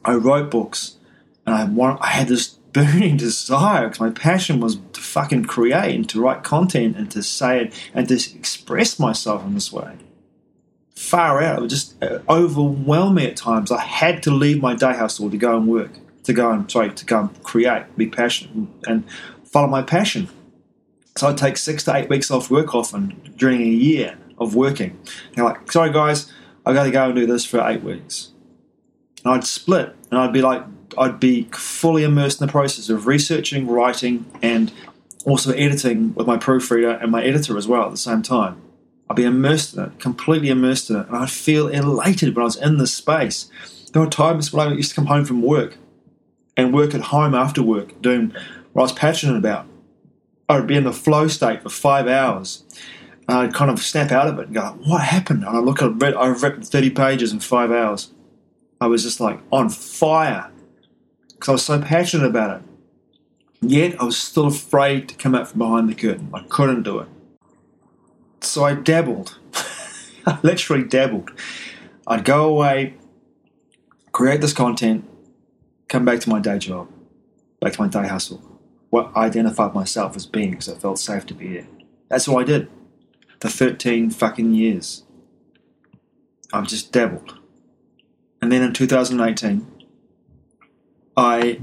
I 0.04 0.14
wrote 0.14 0.50
books 0.50 0.96
and 1.44 1.54
I 1.54 1.64
want 1.64 2.00
I 2.00 2.08
had 2.08 2.28
this 2.28 2.48
burning 2.76 3.16
desire 3.16 3.88
because 3.88 4.00
my 4.00 4.10
passion 4.10 4.60
was 4.60 4.76
to 4.92 5.00
fucking 5.00 5.46
create 5.46 5.94
and 5.94 6.08
to 6.10 6.20
write 6.20 6.44
content 6.44 6.96
and 6.96 7.10
to 7.10 7.22
say 7.22 7.62
it 7.62 7.90
and 7.94 8.06
to 8.06 8.14
express 8.14 8.98
myself 8.98 9.44
in 9.46 9.54
this 9.54 9.72
way. 9.72 9.96
Far 10.94 11.42
out, 11.42 11.58
it 11.58 11.60
would 11.62 11.70
just 11.70 12.02
uh, 12.02 12.18
overwhelm 12.28 13.14
me 13.14 13.26
at 13.26 13.36
times. 13.36 13.72
I 13.72 13.80
had 13.80 14.22
to 14.24 14.30
leave 14.30 14.60
my 14.60 14.74
day 14.74 14.92
hustle 14.92 15.30
to 15.30 15.38
go 15.38 15.56
and 15.56 15.66
work, 15.66 15.92
to 16.24 16.34
go 16.34 16.50
and 16.50 16.70
sorry, 16.70 16.90
to 16.90 17.06
go 17.06 17.20
and 17.20 17.42
create, 17.42 17.96
be 17.96 18.08
passionate 18.08 18.68
and 18.86 19.04
follow 19.56 19.68
my 19.68 19.80
passion. 19.80 20.28
So 21.16 21.28
I'd 21.28 21.38
take 21.38 21.56
six 21.56 21.82
to 21.84 21.96
eight 21.96 22.10
weeks 22.10 22.30
off 22.30 22.50
work 22.50 22.74
often 22.74 23.32
during 23.38 23.62
a 23.62 23.64
year 23.64 24.18
of 24.36 24.54
working. 24.54 25.00
They're 25.32 25.46
like, 25.46 25.72
sorry 25.72 25.90
guys, 25.90 26.30
I 26.66 26.74
got 26.74 26.84
to 26.84 26.90
go 26.90 27.06
and 27.06 27.14
do 27.14 27.24
this 27.24 27.46
for 27.46 27.66
eight 27.66 27.82
weeks. 27.82 28.32
And 29.24 29.32
I'd 29.32 29.44
split 29.44 29.96
and 30.10 30.20
I'd 30.20 30.34
be 30.34 30.42
like, 30.42 30.62
I'd 30.98 31.18
be 31.18 31.44
fully 31.52 32.04
immersed 32.04 32.38
in 32.38 32.46
the 32.46 32.52
process 32.52 32.90
of 32.90 33.06
researching, 33.06 33.66
writing, 33.66 34.26
and 34.42 34.70
also 35.24 35.52
editing 35.52 36.12
with 36.12 36.26
my 36.26 36.36
proofreader 36.36 36.90
and 36.90 37.10
my 37.10 37.24
editor 37.24 37.56
as 37.56 37.66
well 37.66 37.86
at 37.86 37.90
the 37.92 37.96
same 37.96 38.20
time. 38.20 38.60
I'd 39.08 39.16
be 39.16 39.24
immersed 39.24 39.72
in 39.72 39.84
it, 39.84 39.98
completely 39.98 40.50
immersed 40.50 40.90
in 40.90 40.96
it, 40.96 41.06
and 41.06 41.16
I'd 41.16 41.30
feel 41.30 41.68
elated 41.68 42.36
when 42.36 42.42
I 42.42 42.44
was 42.44 42.56
in 42.56 42.76
this 42.76 42.92
space. 42.92 43.50
There 43.94 44.02
were 44.02 44.10
times 44.10 44.52
when 44.52 44.68
I 44.68 44.74
used 44.74 44.90
to 44.90 44.96
come 44.96 45.06
home 45.06 45.24
from 45.24 45.40
work 45.40 45.78
and 46.58 46.74
work 46.74 46.94
at 46.94 47.00
home 47.00 47.34
after 47.34 47.62
work, 47.62 48.02
doing 48.02 48.34
what 48.76 48.82
I 48.82 48.84
was 48.84 48.92
passionate 48.92 49.38
about. 49.38 49.66
I 50.50 50.58
would 50.58 50.66
be 50.66 50.76
in 50.76 50.84
the 50.84 50.92
flow 50.92 51.28
state 51.28 51.62
for 51.62 51.70
five 51.70 52.06
hours. 52.06 52.62
And 53.26 53.38
I'd 53.38 53.54
kind 53.54 53.70
of 53.70 53.80
snap 53.80 54.12
out 54.12 54.28
of 54.28 54.38
it 54.38 54.48
and 54.48 54.54
go, 54.54 54.78
"What 54.84 55.00
happened?" 55.00 55.44
And 55.44 55.56
I 55.56 55.60
look 55.60 55.80
at 55.80 55.90
it, 56.02 56.14
I've 56.14 56.42
read 56.42 56.62
thirty 56.62 56.90
pages 56.90 57.32
in 57.32 57.40
five 57.40 57.70
hours. 57.70 58.12
I 58.78 58.86
was 58.86 59.02
just 59.02 59.18
like 59.18 59.40
on 59.50 59.70
fire 59.70 60.50
because 61.28 61.48
I 61.48 61.52
was 61.52 61.64
so 61.64 61.80
passionate 61.80 62.26
about 62.26 62.60
it. 62.60 62.68
Yet 63.62 63.98
I 63.98 64.04
was 64.04 64.18
still 64.18 64.46
afraid 64.46 65.08
to 65.08 65.14
come 65.14 65.34
out 65.34 65.48
from 65.48 65.60
behind 65.60 65.88
the 65.88 65.94
curtain. 65.94 66.28
I 66.34 66.42
couldn't 66.42 66.82
do 66.82 66.98
it. 66.98 67.08
So 68.42 68.62
I 68.62 68.74
dabbled. 68.74 69.38
I 70.26 70.38
literally 70.42 70.84
dabbled. 70.84 71.30
I'd 72.06 72.26
go 72.26 72.44
away, 72.44 72.94
create 74.12 74.42
this 74.42 74.52
content, 74.52 75.08
come 75.88 76.04
back 76.04 76.20
to 76.20 76.28
my 76.28 76.40
day 76.40 76.58
job, 76.58 76.90
back 77.58 77.72
to 77.72 77.80
my 77.80 77.88
day 77.88 78.06
hustle. 78.06 78.55
What 78.90 79.12
I 79.14 79.26
identified 79.26 79.74
myself 79.74 80.16
as 80.16 80.26
being 80.26 80.50
because 80.50 80.68
it 80.68 80.80
felt 80.80 80.98
safe 80.98 81.26
to 81.26 81.34
be 81.34 81.54
there. 81.54 81.66
That's 82.08 82.28
what 82.28 82.42
I 82.42 82.44
did 82.44 82.70
for 83.40 83.48
13 83.48 84.10
fucking 84.10 84.54
years. 84.54 85.04
I've 86.52 86.68
just 86.68 86.92
dabbled. 86.92 87.38
And 88.40 88.52
then 88.52 88.62
in 88.62 88.72
2018, 88.72 89.66
I 91.16 91.60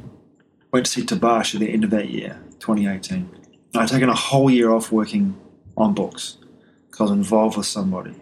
went 0.71 0.85
to 0.85 0.91
see 0.91 1.03
Tabash 1.03 1.53
at 1.53 1.61
the 1.61 1.69
end 1.69 1.83
of 1.83 1.91
that 1.91 2.09
year, 2.09 2.41
2018. 2.59 3.29
I'd 3.75 3.87
taken 3.87 4.09
a 4.09 4.15
whole 4.15 4.49
year 4.49 4.71
off 4.71 4.91
working 4.91 5.35
on 5.77 5.93
books 5.93 6.37
because 6.85 6.99
I 6.99 7.03
was 7.03 7.11
involved 7.11 7.57
with 7.57 7.65
somebody, 7.65 8.15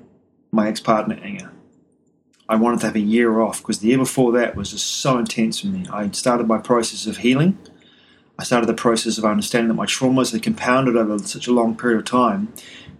my 0.51 0.67
ex 0.67 0.79
partner, 0.79 1.19
Inga. 1.23 1.51
I 2.47 2.55
wanted 2.55 2.81
to 2.81 2.87
have 2.87 2.95
a 2.95 2.99
year 2.99 3.39
off 3.39 3.61
because 3.61 3.79
the 3.79 3.87
year 3.87 3.97
before 3.97 4.33
that 4.33 4.55
was 4.55 4.71
just 4.71 4.85
so 4.85 5.17
intense 5.17 5.61
for 5.61 5.67
me. 5.67 5.85
I 5.91 6.09
started 6.11 6.47
my 6.47 6.57
process 6.57 7.07
of 7.07 7.17
healing. 7.17 7.57
I 8.41 8.43
started 8.43 8.65
the 8.65 8.73
process 8.73 9.19
of 9.19 9.23
understanding 9.23 9.67
that 9.67 9.75
my 9.75 9.85
traumas 9.85 10.31
had 10.31 10.41
compounded 10.41 10.97
over 10.97 11.19
such 11.19 11.45
a 11.45 11.51
long 11.51 11.77
period 11.77 11.99
of 11.99 12.05
time 12.05 12.51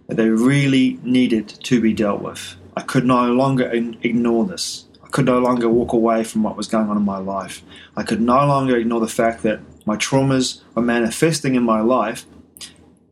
that 0.06 0.14
they 0.14 0.28
really 0.28 1.00
needed 1.02 1.48
to 1.48 1.80
be 1.80 1.92
dealt 1.92 2.22
with. 2.22 2.54
I 2.76 2.82
could 2.82 3.04
no 3.04 3.32
longer 3.32 3.68
ignore 3.68 4.46
this. 4.46 4.84
I 5.02 5.08
could 5.08 5.24
no 5.24 5.40
longer 5.40 5.68
walk 5.68 5.94
away 5.94 6.22
from 6.22 6.44
what 6.44 6.56
was 6.56 6.68
going 6.68 6.88
on 6.88 6.96
in 6.96 7.02
my 7.02 7.18
life. 7.18 7.64
I 7.96 8.04
could 8.04 8.20
no 8.20 8.46
longer 8.46 8.76
ignore 8.76 9.00
the 9.00 9.08
fact 9.08 9.42
that 9.42 9.58
my 9.84 9.96
traumas 9.96 10.62
were 10.76 10.82
manifesting 10.82 11.56
in 11.56 11.64
my 11.64 11.80
life 11.80 12.24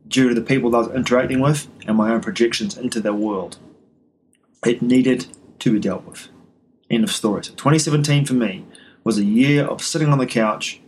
due 0.07 0.29
to 0.29 0.33
the 0.33 0.39
people 0.39 0.69
that 0.69 0.77
I 0.77 0.81
was 0.87 0.95
interacting 0.95 1.41
with 1.41 1.67
and 1.85 1.97
my 1.97 2.13
own 2.13 2.21
projections 2.21 2.77
into 2.77 3.01
their 3.01 3.13
world. 3.13 3.57
It 4.65 4.81
needed 4.81 5.27
to 5.59 5.73
be 5.73 5.79
dealt 5.79 6.05
with. 6.05 6.29
End 6.89 7.03
of 7.03 7.11
story. 7.11 7.43
So 7.43 7.51
2017 7.55 8.23
for 8.23 8.35
me 8.35 8.65
was 9.03 9.17
a 9.17 9.25
year 9.25 9.65
of 9.65 9.81
sitting 9.81 10.13
on 10.13 10.17
the 10.17 10.25
couch 10.25 10.79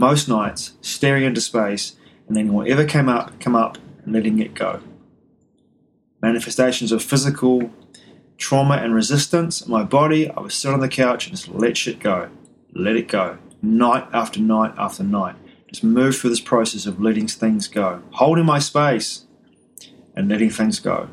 most 0.00 0.28
nights, 0.28 0.72
staring 0.80 1.24
into 1.24 1.42
space, 1.42 1.94
and 2.26 2.34
letting 2.34 2.54
whatever 2.54 2.84
came 2.86 3.08
up 3.08 3.38
come 3.38 3.54
up 3.54 3.76
and 4.02 4.14
letting 4.14 4.38
it 4.38 4.54
go. 4.54 4.80
Manifestations 6.22 6.90
of 6.90 7.02
physical 7.02 7.70
trauma 8.38 8.76
and 8.76 8.94
resistance 8.94 9.60
in 9.60 9.70
my 9.70 9.84
body, 9.84 10.30
I 10.30 10.40
would 10.40 10.52
sit 10.52 10.72
on 10.72 10.80
the 10.80 10.88
couch 10.88 11.26
and 11.26 11.36
just 11.36 11.48
let 11.48 11.76
shit 11.76 12.00
go. 12.00 12.30
Let 12.74 12.96
it 12.96 13.08
go. 13.08 13.36
Night 13.60 14.08
after 14.12 14.40
night 14.40 14.72
after 14.78 15.04
night. 15.04 15.36
Just 15.68 15.84
move 15.84 16.16
through 16.16 16.30
this 16.30 16.40
process 16.40 16.86
of 16.86 17.00
letting 17.00 17.28
things 17.28 17.68
go. 17.68 18.02
Holding 18.12 18.46
my 18.46 18.58
space 18.58 19.26
and 20.16 20.30
letting 20.30 20.50
things 20.50 20.80
go. 20.80 21.10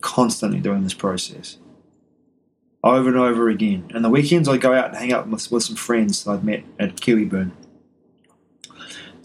Constantly 0.00 0.60
doing 0.60 0.82
this 0.82 0.94
process. 0.94 1.58
Over 2.82 3.10
and 3.10 3.18
over 3.18 3.50
again. 3.50 3.90
And 3.94 4.02
the 4.02 4.08
weekends 4.08 4.48
I'd 4.48 4.62
go 4.62 4.72
out 4.72 4.88
and 4.88 4.96
hang 4.96 5.12
out 5.12 5.28
with, 5.28 5.52
with 5.52 5.62
some 5.62 5.76
friends 5.76 6.24
that 6.24 6.30
I'd 6.30 6.44
met 6.44 6.64
at 6.78 6.96
Kiwiburn. 6.96 7.52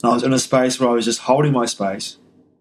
And 0.05 0.11
I 0.11 0.13
was 0.13 0.23
in 0.23 0.33
a 0.33 0.39
space 0.39 0.79
where 0.79 0.87
I 0.87 0.93
was 0.93 1.03
just 1.03 1.21
holding 1.21 1.51
my 1.51 1.65
space. 1.65 2.17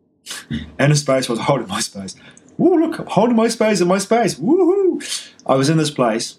in 0.51 0.91
a 0.91 0.97
space 0.97 1.29
where 1.29 1.37
I 1.37 1.41
was 1.41 1.47
holding 1.47 1.69
my 1.69 1.81
space. 1.81 2.17
Woo, 2.57 2.81
look, 2.81 2.99
I'm 2.99 3.07
holding 3.07 3.37
my 3.37 3.49
space 3.49 3.83
in 3.83 3.87
my 3.87 3.99
space. 3.99 4.37
Woohoo! 4.37 5.31
I 5.45 5.55
was 5.55 5.69
in 5.69 5.77
this 5.77 5.91
place 5.91 6.39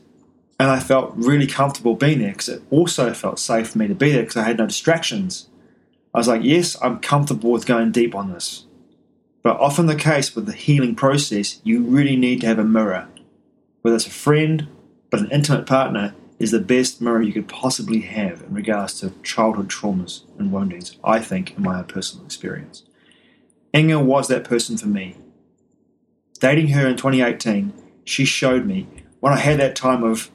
and 0.59 0.71
I 0.71 0.79
felt 0.79 1.13
really 1.15 1.45
comfortable 1.45 1.93
being 1.93 2.17
there 2.17 2.31
because 2.31 2.49
it 2.49 2.63
also 2.71 3.13
felt 3.13 3.37
safe 3.37 3.69
for 3.69 3.77
me 3.77 3.87
to 3.87 3.93
be 3.93 4.13
there 4.13 4.23
because 4.23 4.37
I 4.37 4.45
had 4.45 4.57
no 4.57 4.65
distractions. 4.65 5.47
I 6.11 6.17
was 6.17 6.27
like, 6.27 6.41
yes, 6.43 6.75
I'm 6.81 6.97
comfortable 6.97 7.51
with 7.51 7.67
going 7.67 7.91
deep 7.91 8.15
on 8.15 8.33
this. 8.33 8.65
But 9.43 9.59
often 9.59 9.85
the 9.85 9.95
case 9.95 10.35
with 10.35 10.47
the 10.47 10.53
healing 10.53 10.95
process, 10.95 11.61
you 11.63 11.83
really 11.83 12.15
need 12.15 12.41
to 12.41 12.47
have 12.47 12.57
a 12.57 12.63
mirror. 12.63 13.07
Whether 13.83 13.97
it's 13.97 14.07
a 14.07 14.09
friend, 14.09 14.69
but 15.11 15.19
an 15.19 15.29
intimate 15.29 15.67
partner 15.67 16.15
is 16.39 16.51
the 16.51 16.59
best 16.59 17.01
mirror 17.01 17.21
you 17.21 17.33
could 17.33 17.47
possibly 17.47 18.01
have 18.01 18.41
in 18.41 18.53
regards 18.53 18.99
to 18.99 19.13
childhood 19.23 19.69
traumas 19.69 20.23
and 20.37 20.51
woundings, 20.51 20.97
I 21.03 21.19
think, 21.19 21.55
in 21.55 21.63
my 21.63 21.79
own 21.79 21.85
personal 21.85 22.25
experience. 22.25 22.83
Inga 23.73 23.99
was 23.99 24.27
that 24.27 24.43
person 24.43 24.77
for 24.77 24.87
me. 24.87 25.15
Dating 26.39 26.69
her 26.69 26.87
in 26.87 26.97
2018, 26.97 27.73
she 28.03 28.25
showed 28.25 28.65
me 28.65 28.87
when 29.19 29.33
I 29.33 29.37
had 29.37 29.59
that 29.59 29.75
time 29.75 30.03
of 30.03 30.29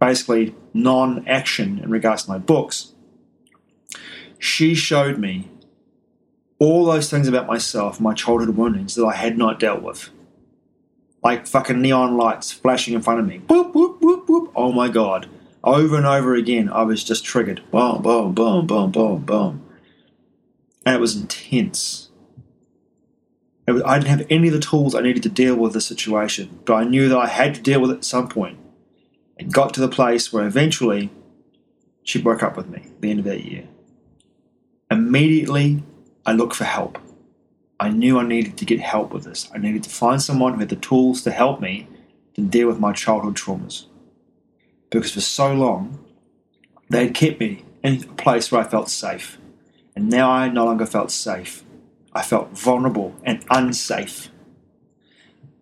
basically 0.00 0.54
non 0.72 1.26
action 1.26 1.78
in 1.78 1.90
regards 1.90 2.24
to 2.24 2.30
my 2.30 2.38
books, 2.38 2.92
she 4.38 4.74
showed 4.74 5.18
me 5.18 5.50
all 6.58 6.86
those 6.86 7.10
things 7.10 7.28
about 7.28 7.46
myself, 7.46 8.00
my 8.00 8.14
childhood 8.14 8.56
woundings 8.56 8.94
that 8.94 9.04
I 9.04 9.14
had 9.14 9.36
not 9.36 9.60
dealt 9.60 9.82
with. 9.82 10.10
Like 11.26 11.48
fucking 11.48 11.82
neon 11.82 12.16
lights 12.16 12.52
flashing 12.52 12.94
in 12.94 13.02
front 13.02 13.18
of 13.18 13.26
me. 13.26 13.40
Boop, 13.40 13.72
boop, 13.72 13.98
boop, 13.98 14.28
boop. 14.28 14.52
Oh 14.54 14.70
my 14.70 14.88
god. 14.88 15.28
Over 15.64 15.96
and 15.96 16.06
over 16.06 16.36
again, 16.36 16.68
I 16.68 16.82
was 16.84 17.02
just 17.02 17.24
triggered. 17.24 17.68
Boom, 17.72 18.00
boom, 18.00 18.32
boom, 18.32 18.64
boom, 18.68 18.92
boom, 18.92 19.24
boom. 19.24 19.66
And 20.86 20.94
it 20.94 21.00
was 21.00 21.16
intense. 21.16 22.10
It 23.66 23.72
was, 23.72 23.82
I 23.82 23.98
didn't 23.98 24.16
have 24.16 24.26
any 24.30 24.46
of 24.46 24.54
the 24.54 24.60
tools 24.60 24.94
I 24.94 25.00
needed 25.00 25.24
to 25.24 25.28
deal 25.28 25.56
with 25.56 25.72
the 25.72 25.80
situation, 25.80 26.60
but 26.64 26.74
I 26.74 26.84
knew 26.84 27.08
that 27.08 27.18
I 27.18 27.26
had 27.26 27.56
to 27.56 27.60
deal 27.60 27.80
with 27.80 27.90
it 27.90 27.96
at 27.96 28.04
some 28.04 28.28
point. 28.28 28.60
It 29.36 29.50
got 29.50 29.74
to 29.74 29.80
the 29.80 29.88
place 29.88 30.32
where 30.32 30.46
eventually 30.46 31.10
she 32.04 32.22
broke 32.22 32.44
up 32.44 32.56
with 32.56 32.68
me 32.68 32.82
at 32.84 33.00
the 33.00 33.10
end 33.10 33.18
of 33.18 33.24
that 33.24 33.42
year. 33.42 33.66
Immediately, 34.92 35.82
I 36.24 36.34
looked 36.34 36.54
for 36.54 36.62
help. 36.62 37.00
I 37.78 37.90
knew 37.90 38.18
I 38.18 38.26
needed 38.26 38.56
to 38.58 38.64
get 38.64 38.80
help 38.80 39.12
with 39.12 39.24
this. 39.24 39.50
I 39.54 39.58
needed 39.58 39.82
to 39.84 39.90
find 39.90 40.22
someone 40.22 40.54
who 40.54 40.60
had 40.60 40.70
the 40.70 40.76
tools 40.76 41.22
to 41.22 41.30
help 41.30 41.60
me 41.60 41.88
to 42.34 42.40
deal 42.40 42.68
with 42.68 42.80
my 42.80 42.92
childhood 42.92 43.36
traumas. 43.36 43.86
Because 44.90 45.12
for 45.12 45.20
so 45.20 45.52
long, 45.52 46.04
they 46.88 47.06
had 47.06 47.14
kept 47.14 47.40
me 47.40 47.64
in 47.82 48.02
a 48.02 48.06
place 48.14 48.50
where 48.50 48.62
I 48.62 48.68
felt 48.68 48.88
safe. 48.88 49.38
And 49.94 50.08
now 50.08 50.30
I 50.30 50.48
no 50.48 50.64
longer 50.64 50.86
felt 50.86 51.10
safe. 51.10 51.64
I 52.12 52.22
felt 52.22 52.56
vulnerable 52.56 53.14
and 53.24 53.44
unsafe. 53.50 54.30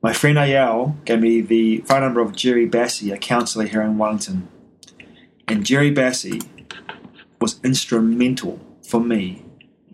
My 0.03 0.13
friend 0.13 0.37
Ayel 0.37 1.03
gave 1.05 1.21
me 1.21 1.41
the 1.41 1.79
phone 1.79 2.03
number 2.03 2.21
of 2.21 2.37
Jerry 2.37 2.69
Bassey, 2.69 3.13
a 3.13 3.19
counsellor 3.19 3.67
here 3.67 3.83
in 3.83 3.99
Wellington. 3.99 4.49
And 5.49 5.65
Jerry 5.65 5.93
Bassey 5.93 6.47
was 7.41 7.61
instrumental 7.65 8.61
for 8.87 9.01
me 9.01 9.44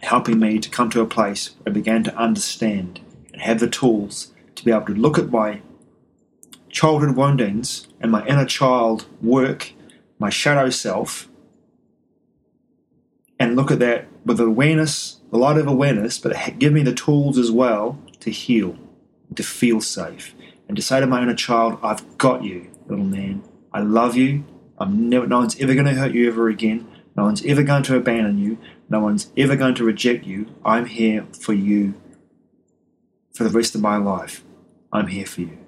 helping 0.03 0.39
me 0.39 0.59
to 0.59 0.71
come 0.71 0.91
to 0.91 1.01
a 1.01 1.07
place 1.07 1.51
where 1.59 1.73
I 1.73 1.75
began 1.75 2.05
to 2.05 2.17
understand 2.17 3.01
and 3.33 3.43
have 3.43 3.61
the 3.61 3.69
tools 3.69 4.33
to 4.57 4.65
be 4.65 4.71
able 4.71 4.87
to 4.87 4.95
look 4.95 5.19
at 5.19 5.31
my 5.31 5.63
childhood 6.69 7.17
woundings 7.17 7.89
and 8.01 8.11
my 8.11 8.25
inner 8.27 8.47
child 8.47 9.07
work, 9.21 9.73
my 10.19 10.31
shadow 10.31 10.71
self, 10.71 11.29
and 13.39 13.57
look 13.57 13.71
at 13.71 13.79
that 13.79 14.07
with 14.25 14.39
awareness, 14.41 15.21
a 15.33 15.39
lot 15.39 15.59
of 15.59 15.67
awareness, 15.67 16.19
but 16.19 16.59
give 16.59 16.73
me 16.73 16.83
the 16.83 16.95
tools 16.95 17.39
as 17.39 17.51
well 17.51 17.99
to 18.21 18.31
heal, 18.31 18.77
to 19.35 19.43
feel 19.43 19.81
safe, 19.81 20.35
and 20.69 20.77
to 20.77 20.83
say 20.83 21.01
to 21.01 21.07
my 21.07 21.23
inner 21.23 21.35
child, 21.35 21.79
I've 21.83 22.19
got 22.19 22.45
you, 22.45 22.71
little 22.87 23.05
man. 23.05 23.43
I 23.73 23.81
love 23.81 24.17
you. 24.17 24.45
I'm 24.79 25.09
never, 25.09 25.27
no 25.27 25.39
one's 25.39 25.59
ever 25.61 25.75
going 25.75 25.87
to 25.87 25.95
hurt 25.95 26.13
you 26.13 26.29
ever 26.29 26.49
again. 26.49 26.87
No 27.17 27.25
one's 27.25 27.45
ever 27.45 27.63
going 27.63 27.83
to 27.85 27.97
abandon 27.97 28.39
you. 28.39 28.59
No 28.91 28.99
one's 28.99 29.31
ever 29.37 29.55
going 29.55 29.77
to 29.77 29.85
reject 29.85 30.27
you. 30.27 30.47
I'm 30.65 30.87
here 30.87 31.25
for 31.41 31.53
you 31.53 31.95
for 33.33 33.45
the 33.45 33.51
rest 33.51 33.77
of 33.77 33.81
my 33.81 33.97
life. 33.97 34.43
I'm 34.93 35.07
here 35.07 35.27
for 35.27 35.43
you. 35.43 35.59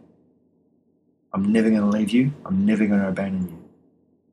I'm 1.32 1.52
never 1.52 1.70
going 1.70 1.82
to 1.82 1.86
leave 1.86 2.10
you. 2.10 2.32
I'm 2.44 2.66
never 2.66 2.84
going 2.84 3.00
to 3.00 3.08
abandon 3.08 3.48
you. 3.48 3.64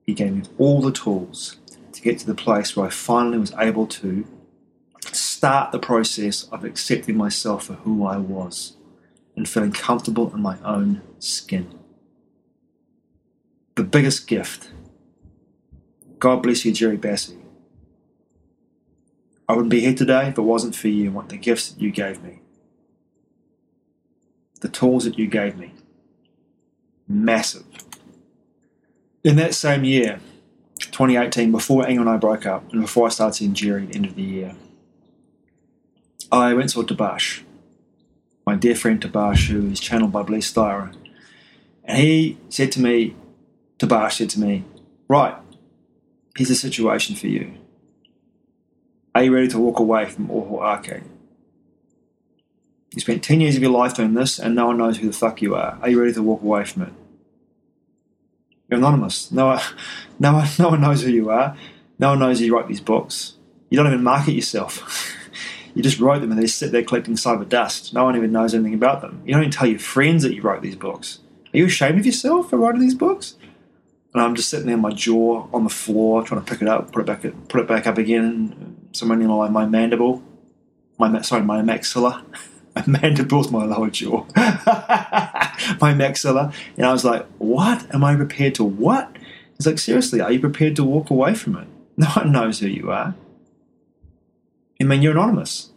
He 0.06 0.14
gave 0.16 0.34
me 0.34 0.42
all 0.58 0.82
the 0.82 0.92
tools 0.92 1.58
to 1.94 2.02
get 2.02 2.18
to 2.20 2.26
the 2.26 2.34
place 2.34 2.76
where 2.76 2.88
I 2.88 2.90
finally 2.90 3.38
was 3.38 3.54
able 3.60 3.86
to 3.88 4.26
start 5.12 5.72
the 5.72 5.80
process 5.80 6.44
of 6.46 6.66
accepting 6.66 7.16
myself 7.16 7.66
for 7.66 7.74
who 7.74 8.06
I 8.06 8.18
was 8.18 8.76
and 9.36 9.48
feeling 9.48 9.72
comfortable 9.72 10.34
in 10.34 10.42
my 10.42 10.58
own 10.66 11.02
skin. 11.20 11.70
The 13.76 13.84
biggest 13.84 14.28
gift. 14.28 14.72
God 16.18 16.44
bless 16.44 16.66
you, 16.66 16.74
Jerry 16.74 16.98
Bassey. 16.98 17.38
I 19.50 19.54
wouldn't 19.54 19.72
be 19.72 19.80
here 19.80 19.96
today 19.96 20.28
if 20.28 20.38
it 20.38 20.44
wasn't 20.44 20.76
for 20.76 20.90
you 20.90 21.06
and 21.06 21.16
what 21.16 21.30
the 21.30 21.38
gifts 21.38 21.72
that 21.72 21.82
you 21.82 21.90
gave 21.90 22.22
me. 22.22 22.40
The 24.62 24.70
tools 24.70 25.06
that 25.06 25.18
you 25.18 25.26
gave 25.26 25.58
me. 25.58 25.74
Massive. 27.08 27.66
In 29.24 29.38
that 29.38 29.56
same 29.56 29.84
year, 29.84 30.20
2018, 30.78 31.52
before 31.52 31.90
Inga 31.90 32.02
and 32.02 32.10
I 32.12 32.18
broke 32.18 32.46
up, 32.46 32.72
and 32.72 32.82
before 32.82 33.08
I 33.08 33.10
started 33.10 33.34
seeing 33.34 33.56
Jerry 33.56 33.84
at 33.84 33.90
the 33.90 33.96
end 33.96 34.06
of 34.06 34.16
the 34.16 34.22
year, 34.22 34.56
I 36.32 36.54
went 36.54 36.70
to 36.70 36.84
Tabash, 36.84 37.42
my 38.46 38.56
dear 38.56 38.76
friend 38.76 39.02
Tabash, 39.02 39.48
who 39.48 39.72
is 39.72 39.80
channeled 39.80 40.12
by 40.12 40.22
Blaise 40.22 40.54
Thyra. 40.54 40.96
And 41.84 41.98
he 41.98 42.38
said 42.50 42.72
to 42.74 42.80
me, 42.80 43.16
Tabash 43.80 44.18
said 44.18 44.30
to 44.32 44.40
me, 44.40 44.64
Right, 45.08 45.36
here's 46.38 46.52
a 46.52 46.56
situation 46.56 47.16
for 47.16 47.26
you. 47.26 47.56
Are 49.16 49.24
you 49.24 49.34
ready 49.34 49.48
to 49.50 49.60
walk 49.60 49.80
away 49.80 50.06
from 50.06 50.30
Oho 50.30 50.64
Ake? 50.64 51.02
You 52.94 53.02
spent 53.02 53.24
10 53.24 53.42
years 53.42 53.56
of 53.56 53.62
your 53.62 53.72
life 53.72 53.96
doing 53.96 54.14
this, 54.14 54.40
and 54.40 54.56
no 54.56 54.68
one 54.68 54.78
knows 54.78 54.98
who 54.98 55.08
the 55.08 55.14
fuck 55.14 55.42
you 55.42 55.56
are. 55.56 55.78
Are 55.82 55.90
you 55.90 56.00
ready 56.00 56.14
to 56.14 56.24
walk 56.24 56.42
away 56.42 56.66
from 56.66 56.84
it? 56.84 56.94
You're 58.70 58.80
anonymous. 58.80 59.32
No, 59.32 59.48
one, 59.48 59.62
no, 60.20 60.34
one, 60.34 60.48
no 60.58 60.70
one 60.70 60.82
knows 60.82 61.04
who 61.04 61.12
you 61.12 61.30
are. 61.30 61.56
No 61.98 62.10
one 62.10 62.20
knows 62.20 62.40
you 62.40 62.56
write 62.56 62.68
these 62.68 62.82
books. 62.82 63.36
You 63.70 63.78
don't 63.78 63.88
even 63.88 64.04
market 64.04 64.34
yourself. 64.34 65.16
you 65.76 65.84
just 65.84 66.00
wrote 66.00 66.22
them 66.22 66.32
and 66.32 66.42
they 66.42 66.48
sit 66.48 66.72
there 66.72 66.84
collecting 66.84 67.16
cyber 67.16 67.48
dust. 67.48 67.94
No 67.94 68.04
one 68.04 68.16
even 68.16 68.32
knows 68.32 68.54
anything 68.54 68.74
about 68.74 69.02
them. 69.02 69.22
You 69.26 69.34
don't 69.34 69.42
even 69.44 69.52
tell 69.52 69.68
your 69.68 69.80
friends 69.80 70.24
that 70.24 70.34
you 70.34 70.42
wrote 70.42 70.62
these 70.62 70.76
books. 70.76 71.20
Are 71.54 71.58
you 71.58 71.66
ashamed 71.66 72.00
of 72.00 72.06
yourself 72.06 72.50
for 72.50 72.58
writing 72.58 72.82
these 72.82 72.96
books? 72.96 73.36
And 74.14 74.24
I'm 74.24 74.36
just 74.36 74.50
sitting 74.50 74.68
there, 74.68 74.78
my 74.78 74.92
jaw 74.92 75.48
on 75.54 75.64
the 75.64 75.70
floor, 75.70 76.24
trying 76.24 76.44
to 76.44 76.52
pick 76.52 76.62
it 76.62 76.68
up, 76.68 76.92
put 76.92 77.02
it 77.02 77.06
back, 77.06 77.22
put 77.48 77.62
it 77.62 77.68
back 77.68 77.86
up 77.86 77.98
again. 77.98 78.79
Somewhere 78.92 79.18
near 79.18 79.28
my, 79.28 79.50
my 79.50 79.66
mandible, 79.66 80.24
my 80.98 81.22
sorry, 81.22 81.44
my 81.44 81.62
maxilla. 81.62 82.24
My 82.76 82.84
mandible's 82.84 83.52
my 83.52 83.66
lower 83.66 83.90
jaw. 83.90 84.26
my 84.36 85.92
maxilla, 85.94 86.54
and 86.78 86.86
I 86.86 86.94
was 86.94 87.04
like, 87.04 87.26
"What? 87.40 87.94
Am 87.94 88.04
I 88.04 88.16
prepared 88.16 88.56
to 88.56 88.64
what?" 88.64 89.18
He's 89.58 89.66
like, 89.66 89.80
"Seriously, 89.80 90.22
are 90.22 90.32
you 90.32 90.40
prepared 90.40 90.76
to 90.78 90.84
walk 90.84 91.10
away 91.10 91.34
from 91.34 91.58
it? 91.58 91.68
No 91.98 92.08
one 92.08 92.32
knows 92.32 92.60
who 92.60 92.68
you 92.68 92.92
are. 92.92 93.16
I 94.80 94.84
mean, 94.86 95.02
you're 95.02 95.12
anonymous. 95.12 95.72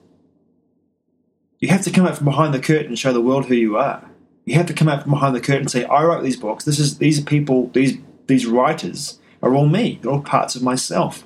You 1.59 1.69
have 1.69 1.83
to 1.83 1.91
come 1.91 2.07
out 2.07 2.17
from 2.17 2.27
behind 2.27 2.55
the 2.55 2.61
curtain 2.61 2.89
and 2.89 2.99
show 2.99 3.13
the 3.13 3.21
world 3.21 3.47
who 3.47 3.55
you 3.55 3.77
are. 3.77 4.09
You 4.45 4.55
have 4.55 4.67
to 4.67 4.75
come 4.75 4.89
out 4.89 5.03
from 5.03 5.13
behind 5.13 5.35
the 5.35 5.41
curtain 5.41 5.63
and 5.63 5.71
say, 5.71 5.85
I 5.85 6.05
wrote 6.05 6.23
these 6.23 6.37
books. 6.37 6.65
This 6.65 6.79
is 6.79 6.99
these 6.99 7.21
people, 7.21 7.69
these 7.69 7.99
these 8.29 8.47
writers 8.47 9.19
are 9.43 9.55
all 9.55 9.67
me. 9.67 9.99
They're 10.01 10.13
all 10.13 10.23
parts 10.23 10.55
of 10.55 10.63
myself. 10.63 11.25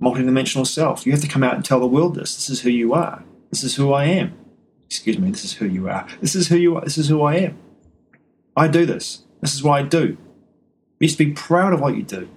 Multidimensional 0.00 0.66
self. 0.66 1.06
You 1.06 1.12
have 1.12 1.20
to 1.22 1.28
come 1.28 1.42
out 1.42 1.54
and 1.54 1.64
tell 1.64 1.80
the 1.80 1.86
world 1.86 2.14
this. 2.14 2.36
This 2.36 2.50
is 2.50 2.60
who 2.60 2.70
you 2.70 2.94
are. 2.94 3.24
This 3.50 3.64
is 3.64 3.76
who 3.76 3.92
I 3.92 4.04
am. 4.04 4.36
Excuse 4.86 5.18
me, 5.18 5.30
this 5.30 5.44
is 5.44 5.54
who 5.54 5.66
you 5.66 5.88
are. 5.88 6.06
This 6.20 6.34
is 6.34 6.48
who 6.48 6.56
you 6.56 6.76
are. 6.76 6.82
This 6.82 6.98
is 6.98 7.08
who 7.08 7.22
I 7.22 7.34
am. 7.36 7.58
I 8.56 8.68
do 8.68 8.86
this. 8.86 9.22
This 9.40 9.54
is 9.54 9.62
what 9.62 9.78
I 9.78 9.82
do. 9.82 10.16
You 10.98 11.08
should 11.08 11.18
be 11.18 11.32
proud 11.32 11.72
of 11.72 11.80
what 11.80 11.96
you 11.96 12.02
do. 12.02 12.28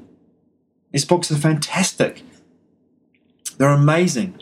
These 0.92 1.06
books 1.06 1.32
are 1.32 1.38
fantastic. 1.38 2.24
They're 3.58 3.70
amazing. 3.70 4.40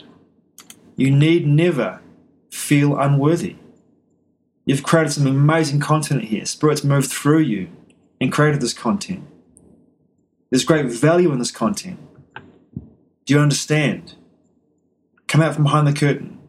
You 0.96 1.10
need 1.10 1.46
never 1.46 2.00
feel 2.50 2.98
unworthy. 2.98 3.56
You've 4.66 4.82
created 4.82 5.12
some 5.12 5.26
amazing 5.26 5.80
content 5.80 6.24
here. 6.24 6.44
Spirit's 6.44 6.84
moved 6.84 7.10
through 7.10 7.40
you 7.40 7.70
and 8.20 8.32
created 8.32 8.60
this 8.60 8.74
content. 8.74 9.26
There's 10.50 10.64
great 10.64 10.86
value 10.86 11.32
in 11.32 11.38
this 11.38 11.50
content. 11.50 11.98
Do 13.30 13.36
you 13.36 13.42
understand? 13.42 14.14
Come 15.28 15.40
out 15.40 15.54
from 15.54 15.62
behind 15.62 15.86
the 15.86 15.92
curtain 15.92 16.40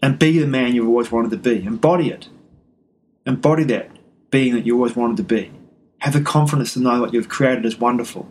and 0.00 0.20
be 0.20 0.38
the 0.38 0.46
man 0.46 0.72
you've 0.72 0.86
always 0.86 1.10
wanted 1.10 1.32
to 1.32 1.36
be. 1.36 1.64
Embody 1.64 2.10
it. 2.10 2.28
Embody 3.26 3.64
that 3.64 3.90
being 4.30 4.54
that 4.54 4.64
you 4.64 4.76
always 4.76 4.94
wanted 4.94 5.16
to 5.16 5.24
be. 5.24 5.50
Have 5.98 6.12
the 6.12 6.20
confidence 6.20 6.74
to 6.74 6.78
know 6.78 7.00
what 7.00 7.12
you've 7.12 7.28
created 7.28 7.66
is 7.66 7.80
wonderful. 7.80 8.30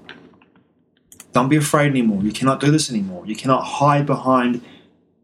Don't 1.33 1.49
be 1.49 1.57
afraid 1.57 1.89
anymore. 1.89 2.23
You 2.23 2.31
cannot 2.31 2.61
do 2.61 2.71
this 2.71 2.89
anymore. 2.89 3.25
You 3.25 3.35
cannot 3.35 3.65
hide 3.65 4.05
behind 4.05 4.63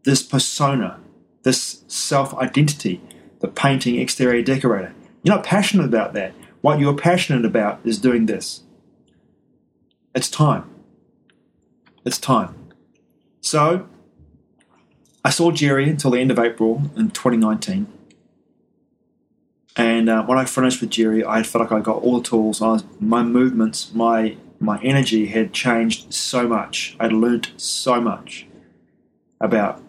this 0.04 0.22
persona, 0.22 1.00
this 1.42 1.84
self 1.88 2.34
identity, 2.34 3.00
the 3.40 3.48
painting 3.48 3.98
exterior 3.98 4.42
decorator. 4.42 4.94
You're 5.22 5.36
not 5.36 5.46
passionate 5.46 5.86
about 5.86 6.12
that. 6.12 6.34
What 6.60 6.78
you're 6.78 6.92
passionate 6.92 7.46
about 7.46 7.80
is 7.82 7.96
doing 7.96 8.26
this. 8.26 8.64
It's 10.14 10.28
time. 10.28 10.68
It's 12.08 12.16
time. 12.16 12.54
So, 13.42 13.86
I 15.22 15.28
saw 15.28 15.50
Jerry 15.50 15.90
until 15.90 16.12
the 16.12 16.20
end 16.20 16.30
of 16.30 16.38
April 16.38 16.90
in 16.96 17.10
2019. 17.10 17.86
And 19.76 20.08
uh, 20.08 20.24
when 20.24 20.38
I 20.38 20.46
finished 20.46 20.80
with 20.80 20.88
Jerry, 20.88 21.22
I 21.22 21.42
felt 21.42 21.64
like 21.64 21.72
I 21.72 21.82
got 21.82 22.02
all 22.02 22.16
the 22.18 22.26
tools. 22.26 22.62
Was, 22.62 22.82
my 22.98 23.22
movements, 23.22 23.92
my 23.92 24.38
my 24.58 24.80
energy 24.80 25.26
had 25.26 25.52
changed 25.52 26.14
so 26.14 26.48
much. 26.48 26.96
I'd 26.98 27.12
learned 27.12 27.50
so 27.58 28.00
much 28.00 28.46
about 29.38 29.82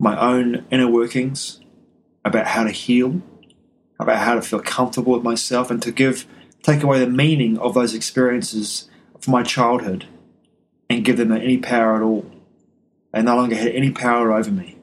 my 0.00 0.20
own 0.20 0.66
inner 0.72 0.88
workings, 0.88 1.60
about 2.24 2.48
how 2.48 2.64
to 2.64 2.72
heal, 2.72 3.22
about 4.00 4.18
how 4.18 4.34
to 4.34 4.42
feel 4.42 4.58
comfortable 4.58 5.12
with 5.12 5.22
myself, 5.22 5.70
and 5.70 5.80
to 5.82 5.92
give 5.92 6.26
take 6.64 6.82
away 6.82 6.98
the 6.98 7.06
meaning 7.06 7.58
of 7.58 7.74
those 7.74 7.94
experiences 7.94 8.90
of 9.14 9.28
my 9.28 9.44
childhood 9.44 10.08
and 10.92 11.04
give 11.04 11.16
them 11.16 11.32
any 11.32 11.58
power 11.58 11.96
at 11.96 12.02
all. 12.02 12.30
They 13.12 13.22
no 13.22 13.36
longer 13.36 13.56
had 13.56 13.72
any 13.72 13.90
power 13.90 14.32
over 14.32 14.50
me 14.50 14.78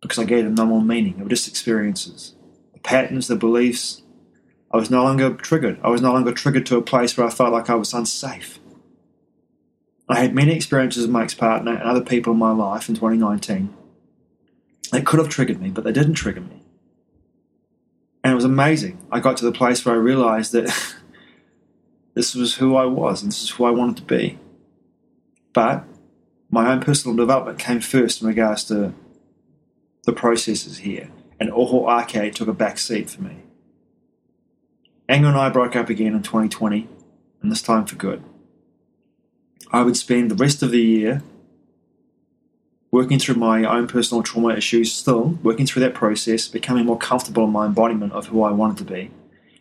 because 0.00 0.18
I 0.18 0.24
gave 0.24 0.44
them 0.44 0.54
no 0.54 0.66
more 0.66 0.82
meaning. 0.82 1.16
They 1.16 1.22
were 1.22 1.28
just 1.28 1.48
experiences. 1.48 2.34
The 2.72 2.80
patterns, 2.80 3.28
the 3.28 3.36
beliefs, 3.36 4.02
I 4.70 4.76
was 4.76 4.90
no 4.90 5.02
longer 5.02 5.34
triggered. 5.34 5.78
I 5.82 5.88
was 5.88 6.02
no 6.02 6.12
longer 6.12 6.32
triggered 6.32 6.66
to 6.66 6.76
a 6.76 6.82
place 6.82 7.16
where 7.16 7.26
I 7.26 7.30
felt 7.30 7.52
like 7.52 7.70
I 7.70 7.74
was 7.74 7.94
unsafe. 7.94 8.58
I 10.08 10.20
had 10.20 10.34
many 10.34 10.54
experiences 10.54 11.04
with 11.04 11.10
my 11.10 11.22
ex 11.22 11.32
partner 11.32 11.72
and 11.72 11.82
other 11.82 12.02
people 12.02 12.34
in 12.34 12.38
my 12.38 12.52
life 12.52 12.88
in 12.88 12.94
2019 12.94 13.72
that 14.92 15.06
could 15.06 15.18
have 15.18 15.30
triggered 15.30 15.60
me, 15.60 15.70
but 15.70 15.84
they 15.84 15.92
didn't 15.92 16.14
trigger 16.14 16.42
me. 16.42 16.62
And 18.22 18.32
it 18.32 18.36
was 18.36 18.44
amazing. 18.44 19.00
I 19.10 19.20
got 19.20 19.36
to 19.38 19.44
the 19.44 19.52
place 19.52 19.84
where 19.84 19.94
I 19.94 19.98
realized 19.98 20.52
that 20.52 20.94
this 22.14 22.34
was 22.34 22.56
who 22.56 22.76
I 22.76 22.84
was 22.84 23.22
and 23.22 23.32
this 23.32 23.42
is 23.42 23.50
who 23.50 23.64
I 23.64 23.70
wanted 23.70 23.96
to 23.98 24.02
be. 24.02 24.38
But 25.54 25.84
my 26.50 26.70
own 26.70 26.80
personal 26.80 27.16
development 27.16 27.58
came 27.58 27.80
first 27.80 28.20
in 28.20 28.28
regards 28.28 28.64
to 28.64 28.92
the 30.04 30.12
processes 30.12 30.78
here, 30.78 31.08
and 31.40 31.50
Oho 31.50 31.88
Ake 31.88 32.34
took 32.34 32.48
a 32.48 32.52
back 32.52 32.76
seat 32.76 33.08
for 33.08 33.22
me. 33.22 33.36
Inga 35.10 35.28
and 35.28 35.36
I 35.38 35.48
broke 35.48 35.76
up 35.76 35.88
again 35.88 36.14
in 36.14 36.22
2020, 36.22 36.88
and 37.40 37.50
this 37.50 37.62
time 37.62 37.86
for 37.86 37.96
good. 37.96 38.22
I 39.72 39.82
would 39.82 39.96
spend 39.96 40.30
the 40.30 40.34
rest 40.34 40.62
of 40.62 40.70
the 40.70 40.80
year 40.80 41.22
working 42.90 43.18
through 43.18 43.34
my 43.34 43.64
own 43.64 43.86
personal 43.86 44.22
trauma 44.22 44.54
issues, 44.54 44.92
still 44.92 45.38
working 45.42 45.66
through 45.66 45.80
that 45.80 45.94
process, 45.94 46.46
becoming 46.46 46.86
more 46.86 46.98
comfortable 46.98 47.44
in 47.44 47.50
my 47.50 47.66
embodiment 47.66 48.12
of 48.12 48.26
who 48.26 48.42
I 48.42 48.52
wanted 48.52 48.78
to 48.78 48.92
be, 48.92 49.10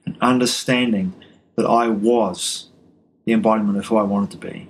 and 0.06 0.18
understanding 0.22 1.14
that 1.56 1.66
I 1.66 1.88
was 1.88 2.70
the 3.26 3.34
embodiment 3.34 3.78
of 3.78 3.86
who 3.86 3.98
I 3.98 4.04
wanted 4.04 4.32
to 4.32 4.38
be. 4.38 4.70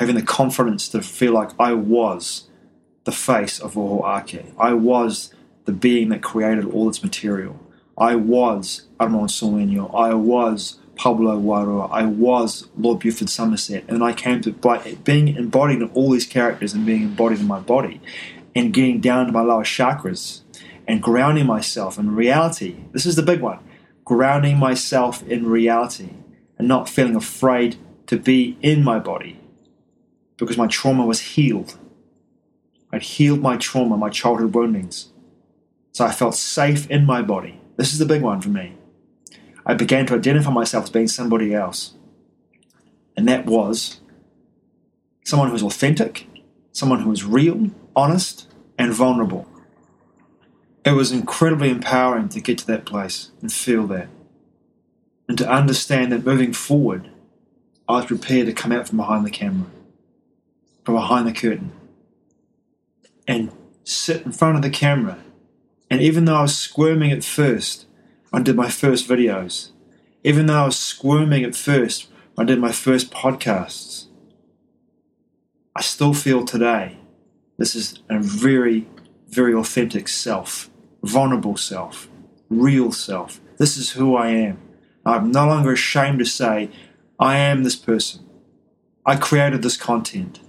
Having 0.00 0.14
the 0.14 0.22
confidence 0.22 0.88
to 0.88 1.02
feel 1.02 1.34
like 1.34 1.50
I 1.58 1.74
was 1.74 2.48
the 3.04 3.12
face 3.12 3.58
of 3.60 3.76
Oho 3.76 4.02
Ake. 4.16 4.46
I 4.56 4.72
was 4.72 5.34
the 5.66 5.72
being 5.72 6.08
that 6.08 6.22
created 6.22 6.64
all 6.64 6.88
its 6.88 7.02
material. 7.02 7.60
I 7.98 8.14
was 8.14 8.86
Armand 8.98 9.28
Sueño. 9.28 9.94
I 9.94 10.14
was 10.14 10.78
Pablo 10.96 11.38
Wairoa. 11.38 11.90
I 11.92 12.06
was 12.06 12.68
Lord 12.78 13.00
Buford 13.00 13.28
Somerset. 13.28 13.84
And 13.88 14.02
I 14.02 14.14
came 14.14 14.40
to 14.40 14.52
by 14.52 14.96
being 15.04 15.36
embodied 15.36 15.82
in 15.82 15.90
all 15.90 16.12
these 16.12 16.26
characters 16.26 16.72
and 16.72 16.86
being 16.86 17.02
embodied 17.02 17.40
in 17.40 17.46
my 17.46 17.60
body 17.60 18.00
and 18.56 18.72
getting 18.72 19.02
down 19.02 19.26
to 19.26 19.32
my 19.32 19.42
lower 19.42 19.64
chakras 19.64 20.40
and 20.88 21.02
grounding 21.02 21.44
myself 21.44 21.98
in 21.98 22.16
reality. 22.16 22.76
This 22.92 23.04
is 23.04 23.16
the 23.16 23.22
big 23.22 23.42
one. 23.42 23.58
Grounding 24.06 24.56
myself 24.56 25.22
in 25.24 25.46
reality 25.46 26.14
and 26.56 26.66
not 26.66 26.88
feeling 26.88 27.16
afraid 27.16 27.76
to 28.06 28.18
be 28.18 28.56
in 28.62 28.82
my 28.82 28.98
body 28.98 29.39
because 30.44 30.58
my 30.58 30.66
trauma 30.66 31.06
was 31.06 31.20
healed. 31.20 31.76
I'd 32.92 33.02
healed 33.02 33.40
my 33.40 33.56
trauma, 33.56 33.96
my 33.96 34.10
childhood 34.10 34.54
woundings. 34.54 35.10
So 35.92 36.04
I 36.04 36.12
felt 36.12 36.34
safe 36.34 36.88
in 36.90 37.04
my 37.06 37.22
body. 37.22 37.60
This 37.76 37.92
is 37.92 37.98
the 37.98 38.06
big 38.06 38.22
one 38.22 38.40
for 38.40 38.48
me. 38.48 38.74
I 39.64 39.74
began 39.74 40.06
to 40.06 40.14
identify 40.14 40.50
myself 40.50 40.84
as 40.84 40.90
being 40.90 41.08
somebody 41.08 41.54
else. 41.54 41.94
And 43.16 43.28
that 43.28 43.46
was 43.46 44.00
someone 45.24 45.48
who 45.48 45.52
was 45.52 45.62
authentic, 45.62 46.26
someone 46.72 47.00
who 47.00 47.10
was 47.10 47.24
real, 47.24 47.70
honest, 47.94 48.48
and 48.78 48.92
vulnerable. 48.92 49.46
It 50.84 50.92
was 50.92 51.12
incredibly 51.12 51.70
empowering 51.70 52.30
to 52.30 52.40
get 52.40 52.58
to 52.58 52.66
that 52.68 52.86
place 52.86 53.30
and 53.42 53.52
feel 53.52 53.86
that. 53.88 54.08
And 55.28 55.36
to 55.38 55.48
understand 55.48 56.10
that 56.10 56.24
moving 56.24 56.52
forward, 56.52 57.10
I 57.88 57.96
was 57.96 58.06
prepared 58.06 58.46
to 58.46 58.52
come 58.52 58.72
out 58.72 58.88
from 58.88 58.96
behind 58.96 59.26
the 59.26 59.30
camera, 59.30 59.66
from 60.90 61.00
behind 61.00 61.26
the 61.28 61.32
curtain, 61.32 61.72
and 63.26 63.52
sit 63.84 64.22
in 64.22 64.32
front 64.32 64.56
of 64.56 64.62
the 64.62 64.70
camera 64.70 65.18
and 65.88 66.00
even 66.00 66.24
though 66.24 66.36
I 66.36 66.42
was 66.42 66.56
squirming 66.56 67.12
at 67.12 67.24
first 67.24 67.86
I 68.32 68.40
did 68.40 68.56
my 68.56 68.68
first 68.70 69.08
videos, 69.08 69.70
even 70.22 70.46
though 70.46 70.62
I 70.62 70.66
was 70.66 70.78
squirming 70.78 71.44
at 71.44 71.56
first 71.56 72.08
I 72.38 72.44
did 72.44 72.58
my 72.58 72.72
first 72.72 73.10
podcasts, 73.10 74.06
I 75.76 75.82
still 75.82 76.14
feel 76.14 76.44
today 76.44 76.98
this 77.56 77.74
is 77.74 78.00
a 78.08 78.18
very, 78.18 78.88
very 79.28 79.54
authentic 79.54 80.08
self, 80.08 80.70
vulnerable 81.02 81.56
self, 81.56 82.08
real 82.48 82.90
self. 82.90 83.40
This 83.58 83.76
is 83.76 83.90
who 83.90 84.16
I 84.16 84.28
am. 84.28 84.58
I'm 85.04 85.30
no 85.30 85.46
longer 85.46 85.72
ashamed 85.72 86.18
to 86.20 86.24
say, 86.24 86.70
I 87.18 87.36
am 87.36 87.62
this 87.62 87.76
person. 87.76 88.24
I 89.04 89.16
created 89.16 89.62
this 89.62 89.76
content. 89.76 90.40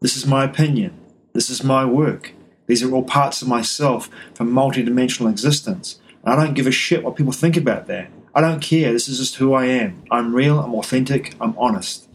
This 0.00 0.16
is 0.16 0.26
my 0.26 0.44
opinion. 0.44 0.98
This 1.32 1.50
is 1.50 1.64
my 1.64 1.84
work. 1.84 2.32
These 2.66 2.82
are 2.82 2.92
all 2.92 3.02
parts 3.02 3.42
of 3.42 3.48
myself 3.48 4.10
from 4.34 4.52
multidimensional 4.52 5.30
existence. 5.30 6.00
And 6.24 6.34
I 6.34 6.44
don't 6.44 6.54
give 6.54 6.66
a 6.66 6.72
shit 6.72 7.02
what 7.02 7.16
people 7.16 7.32
think 7.32 7.56
about 7.56 7.86
that. 7.86 8.10
I 8.34 8.40
don't 8.40 8.60
care. 8.60 8.92
This 8.92 9.08
is 9.08 9.18
just 9.18 9.36
who 9.36 9.54
I 9.54 9.66
am. 9.66 10.02
I'm 10.10 10.34
real, 10.34 10.58
I'm 10.58 10.74
authentic, 10.74 11.34
I'm 11.40 11.56
honest. 11.56 12.08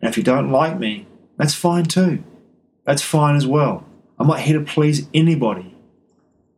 And 0.00 0.10
if 0.10 0.16
you 0.16 0.22
don't 0.22 0.52
like 0.52 0.78
me, 0.78 1.06
that's 1.36 1.54
fine 1.54 1.84
too. 1.84 2.22
That's 2.84 3.02
fine 3.02 3.34
as 3.34 3.46
well. 3.46 3.84
I'm 4.18 4.28
not 4.28 4.40
here 4.40 4.58
to 4.58 4.64
please 4.64 5.08
anybody. 5.12 5.74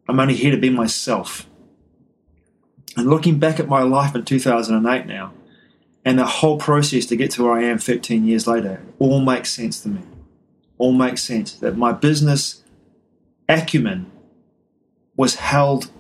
I'm 0.09 0.21
only 0.21 0.35
here 0.35 0.51
to 0.51 0.61
be 0.61 0.71
myself. 0.71 1.49
And 2.97 3.09
looking 3.09 3.39
back 3.39 3.59
at 3.59 3.69
my 3.69 3.83
life 3.83 4.15
in 4.15 4.25
2008 4.25 5.07
now, 5.07 5.33
and 6.05 6.19
the 6.19 6.27
whole 6.27 6.59
process 6.59 7.07
to 7.07 7.17
get 7.17 7.31
to 7.33 7.45
where 7.45 7.53
I 7.53 7.65
am 7.65 7.79
13 7.79 8.25
years 8.25 8.47
later, 8.47 8.83
all 8.99 9.21
makes 9.21 9.51
sense 9.51 9.81
to 9.83 9.89
me. 9.89 10.01
All 10.79 10.93
makes 10.93 11.23
sense. 11.23 11.53
That 11.53 11.77
my 11.77 11.93
business 11.93 12.63
acumen 13.49 14.11
was 15.17 15.37
held 15.37 15.91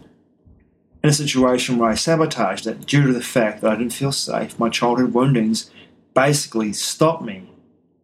in 1.03 1.11
a 1.11 1.13
situation 1.13 1.79
where 1.79 1.91
I 1.91 1.95
sabotaged 1.95 2.67
it 2.67 2.87
due 2.87 3.07
to 3.07 3.13
the 3.13 3.23
fact 3.23 3.61
that 3.61 3.71
I 3.71 3.77
didn't 3.77 3.93
feel 3.93 4.13
safe. 4.13 4.59
My 4.59 4.69
childhood 4.69 5.13
woundings 5.13 5.71
basically 6.15 6.73
stopped 6.73 7.25
me 7.25 7.51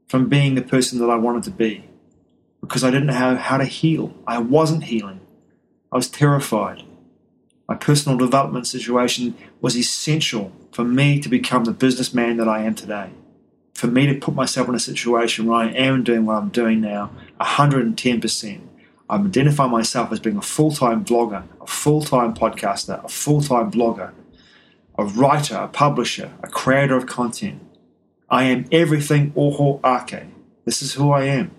from 0.09 0.29
being 0.29 0.55
the 0.55 0.63
person 0.63 0.99
that 1.01 1.11
I 1.11 1.17
wanted 1.17 1.43
to 1.45 1.51
be 1.51 1.89
because 2.61 2.85
I 2.85 2.91
didn't 2.91 3.07
know 3.07 3.37
how 3.37 3.57
to 3.57 3.65
heal. 3.65 4.15
I 4.27 4.39
wasn't 4.39 4.85
healing. 4.85 5.21
I 5.93 5.97
was 5.97 6.09
terrified. 6.09 6.83
My 7.69 7.75
personal 7.75 8.19
development 8.19 8.67
situation 8.67 9.37
was 9.61 9.77
essential 9.77 10.53
for 10.73 10.85
me 10.85 11.21
to 11.21 11.29
become 11.29 11.65
the 11.65 11.73
businessman 11.73 12.37
that 12.37 12.49
I 12.49 12.63
am 12.63 12.75
today. 12.75 13.11
For 13.75 13.89
me 13.89 14.07
to 14.07 14.15
put 14.15 14.35
myself 14.35 14.69
in 14.69 14.75
a 14.75 14.81
situation 14.81 15.47
where 15.47 15.59
I 15.59 15.69
am 15.69 16.05
doing 16.05 16.27
what 16.27 16.37
I'm 16.37 16.49
doing 16.49 16.81
now, 16.81 17.11
110%. 17.41 18.61
I 19.11 19.17
identify 19.17 19.67
myself 19.67 20.13
as 20.13 20.21
being 20.21 20.37
a 20.37 20.43
full 20.43 20.71
time 20.71 21.05
vlogger, 21.05 21.45
a 21.61 21.67
full 21.67 22.03
time 22.03 22.35
podcaster, 22.35 23.05
a 23.05 23.09
full 23.09 23.43
time 23.43 23.71
blogger, 23.71 24.13
a 24.97 25.05
writer, 25.05 25.57
a 25.57 25.69
publisher, 25.69 26.33
a 26.43 26.49
creator 26.49 26.97
of 26.97 27.07
content. 27.07 27.61
I 28.31 28.45
am 28.45 28.67
everything 28.73 29.33
Oho 29.37 29.81
Ake. 29.85 30.25
This 30.65 30.81
is 30.81 30.95
who 30.95 31.11
I 31.11 31.25
am. 31.25 31.51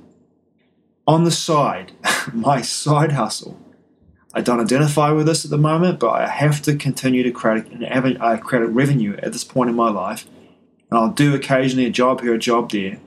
On 1.06 1.24
the 1.24 1.32
side, 1.32 1.92
my 2.34 2.62
side 2.62 3.12
hustle 3.12 3.60
I 4.36 4.42
don't 4.42 4.60
identify 4.60 5.12
with 5.12 5.28
this 5.28 5.46
at 5.46 5.52
the 5.52 5.58
moment, 5.58 5.98
but 5.98 6.10
I 6.10 6.28
have 6.28 6.62
to 6.64 6.76
continue 6.76 7.24
to 7.24 7.32
create 7.32 7.68
an 7.68 8.18
uh, 8.20 8.36
create 8.36 8.68
revenue 8.68 9.16
at 9.24 9.32
this 9.32 9.46
point 9.46 9.70
in 9.70 9.78
my 9.78 9.90
life. 9.90 10.28
And 10.90 11.00
I'll 11.00 11.12
do 11.12 11.34
occasionally 11.36 11.86
a 11.86 11.92
job 11.92 12.22
here, 12.22 12.36
a 12.36 12.40
job 12.40 12.72
there. 12.72 13.00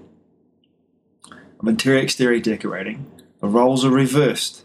I'm 1.60 1.68
interior 1.68 2.00
exterior 2.00 2.40
decorating. 2.40 3.10
The 3.40 3.48
roles 3.48 3.84
are 3.84 3.90
reversed. 3.90 4.64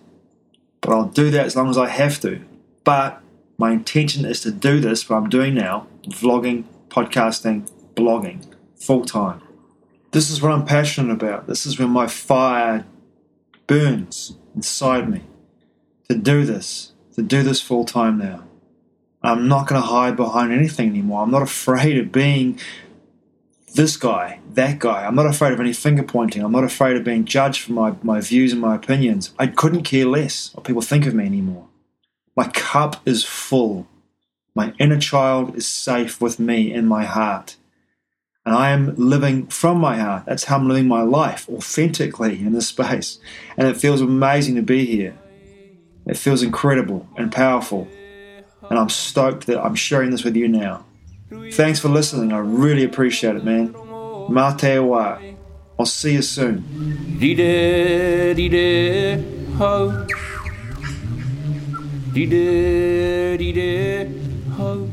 But 0.82 0.92
I'll 0.92 1.10
do 1.10 1.32
that 1.32 1.46
as 1.46 1.56
long 1.56 1.70
as 1.70 1.78
I 1.78 1.90
have 1.90 2.20
to. 2.22 2.42
But 2.84 3.22
my 3.58 3.72
intention 3.72 4.26
is 4.26 4.42
to 4.42 4.52
do 4.52 4.80
this, 4.80 5.10
what 5.10 5.18
I'm 5.18 5.30
doing 5.30 5.54
now 5.54 5.88
vlogging, 6.08 6.66
podcasting, 6.90 7.70
blogging, 7.96 8.46
full 8.76 9.06
time. 9.06 9.42
This 10.12 10.30
is 10.30 10.42
what 10.42 10.52
I'm 10.52 10.66
passionate 10.66 11.14
about. 11.14 11.48
This 11.48 11.66
is 11.66 11.80
where 11.80 11.88
my 11.88 12.08
fire 12.08 12.86
burns 13.68 14.36
inside 14.56 15.10
me 15.10 15.24
to 16.10 16.16
do 16.16 16.46
this, 16.46 16.92
to 17.16 17.22
do 17.22 17.42
this 17.42 17.62
full 17.62 17.86
time 17.86 18.18
now. 18.18 18.44
I'm 19.24 19.48
not 19.48 19.68
going 19.68 19.82
to 19.82 19.88
hide 19.88 20.18
behind 20.18 20.52
anything 20.52 20.90
anymore. 20.90 21.24
I'm 21.24 21.32
not 21.32 21.42
afraid 21.42 21.98
of 21.98 22.12
being 22.12 22.60
this 23.74 23.98
guy, 23.98 24.40
that 24.54 24.80
guy. 24.80 25.06
I'm 25.06 25.16
not 25.16 25.26
afraid 25.26 25.54
of 25.54 25.60
any 25.60 25.74
finger 25.74 26.04
pointing. 26.04 26.44
I'm 26.44 26.52
not 26.52 26.64
afraid 26.64 26.96
of 26.96 27.04
being 27.04 27.26
judged 27.26 27.62
for 27.62 27.74
my, 27.74 27.96
my 28.02 28.22
views 28.22 28.52
and 28.52 28.62
my 28.62 28.76
opinions. 28.76 29.34
I 29.38 29.48
couldn't 29.48 29.84
care 29.84 30.06
less 30.06 30.54
what 30.54 30.66
people 30.66 30.82
think 30.82 31.06
of 31.06 31.14
me 31.14 31.26
anymore. 31.26 31.68
My 32.36 32.48
cup 32.50 33.02
is 33.08 33.24
full. 33.24 33.88
My 34.56 34.74
inner 34.80 35.00
child 35.00 35.56
is 35.56 35.68
safe 35.68 36.22
with 36.22 36.40
me 36.40 36.74
in 36.74 36.86
my 36.86 37.06
heart. 37.06 37.56
And 38.46 38.54
I 38.54 38.72
am 38.72 38.96
living 38.96 39.48
from 39.48 39.78
my 39.78 39.98
heart. 39.98 40.26
That's 40.26 40.46
how 40.46 40.58
I'm 40.58 40.68
living 40.68 40.88
my 40.88 41.02
life 41.02 41.48
authentically 41.50 42.40
in 42.40 42.54
this 42.54 42.68
space. 42.68 43.20
And 43.58 43.68
it 43.68 43.78
feels 43.78 44.02
amazing 44.02 44.56
to 44.56 44.62
be 44.62 44.86
here. 44.86 45.18
It 46.06 46.18
feels 46.18 46.44
incredible 46.44 47.08
and 47.16 47.32
powerful, 47.32 47.88
and 48.70 48.78
I'm 48.78 48.90
stoked 48.90 49.48
that 49.48 49.64
I'm 49.64 49.76
sharing 49.76 50.12
this 50.12 50.24
with 50.24 50.36
you 50.36 50.50
now. 50.50 50.86
Thanks 51.54 51.80
for 51.80 51.90
listening. 51.90 52.32
I 52.32 52.40
really 52.40 52.84
appreciate 52.84 53.36
it, 53.36 53.44
man. 53.44 53.76
Mate 54.30 54.80
wa. 54.80 55.20
I'll 55.78 55.86
see 55.86 56.14
you 56.14 56.22
soon. 56.22 56.64
ho. 64.58 64.90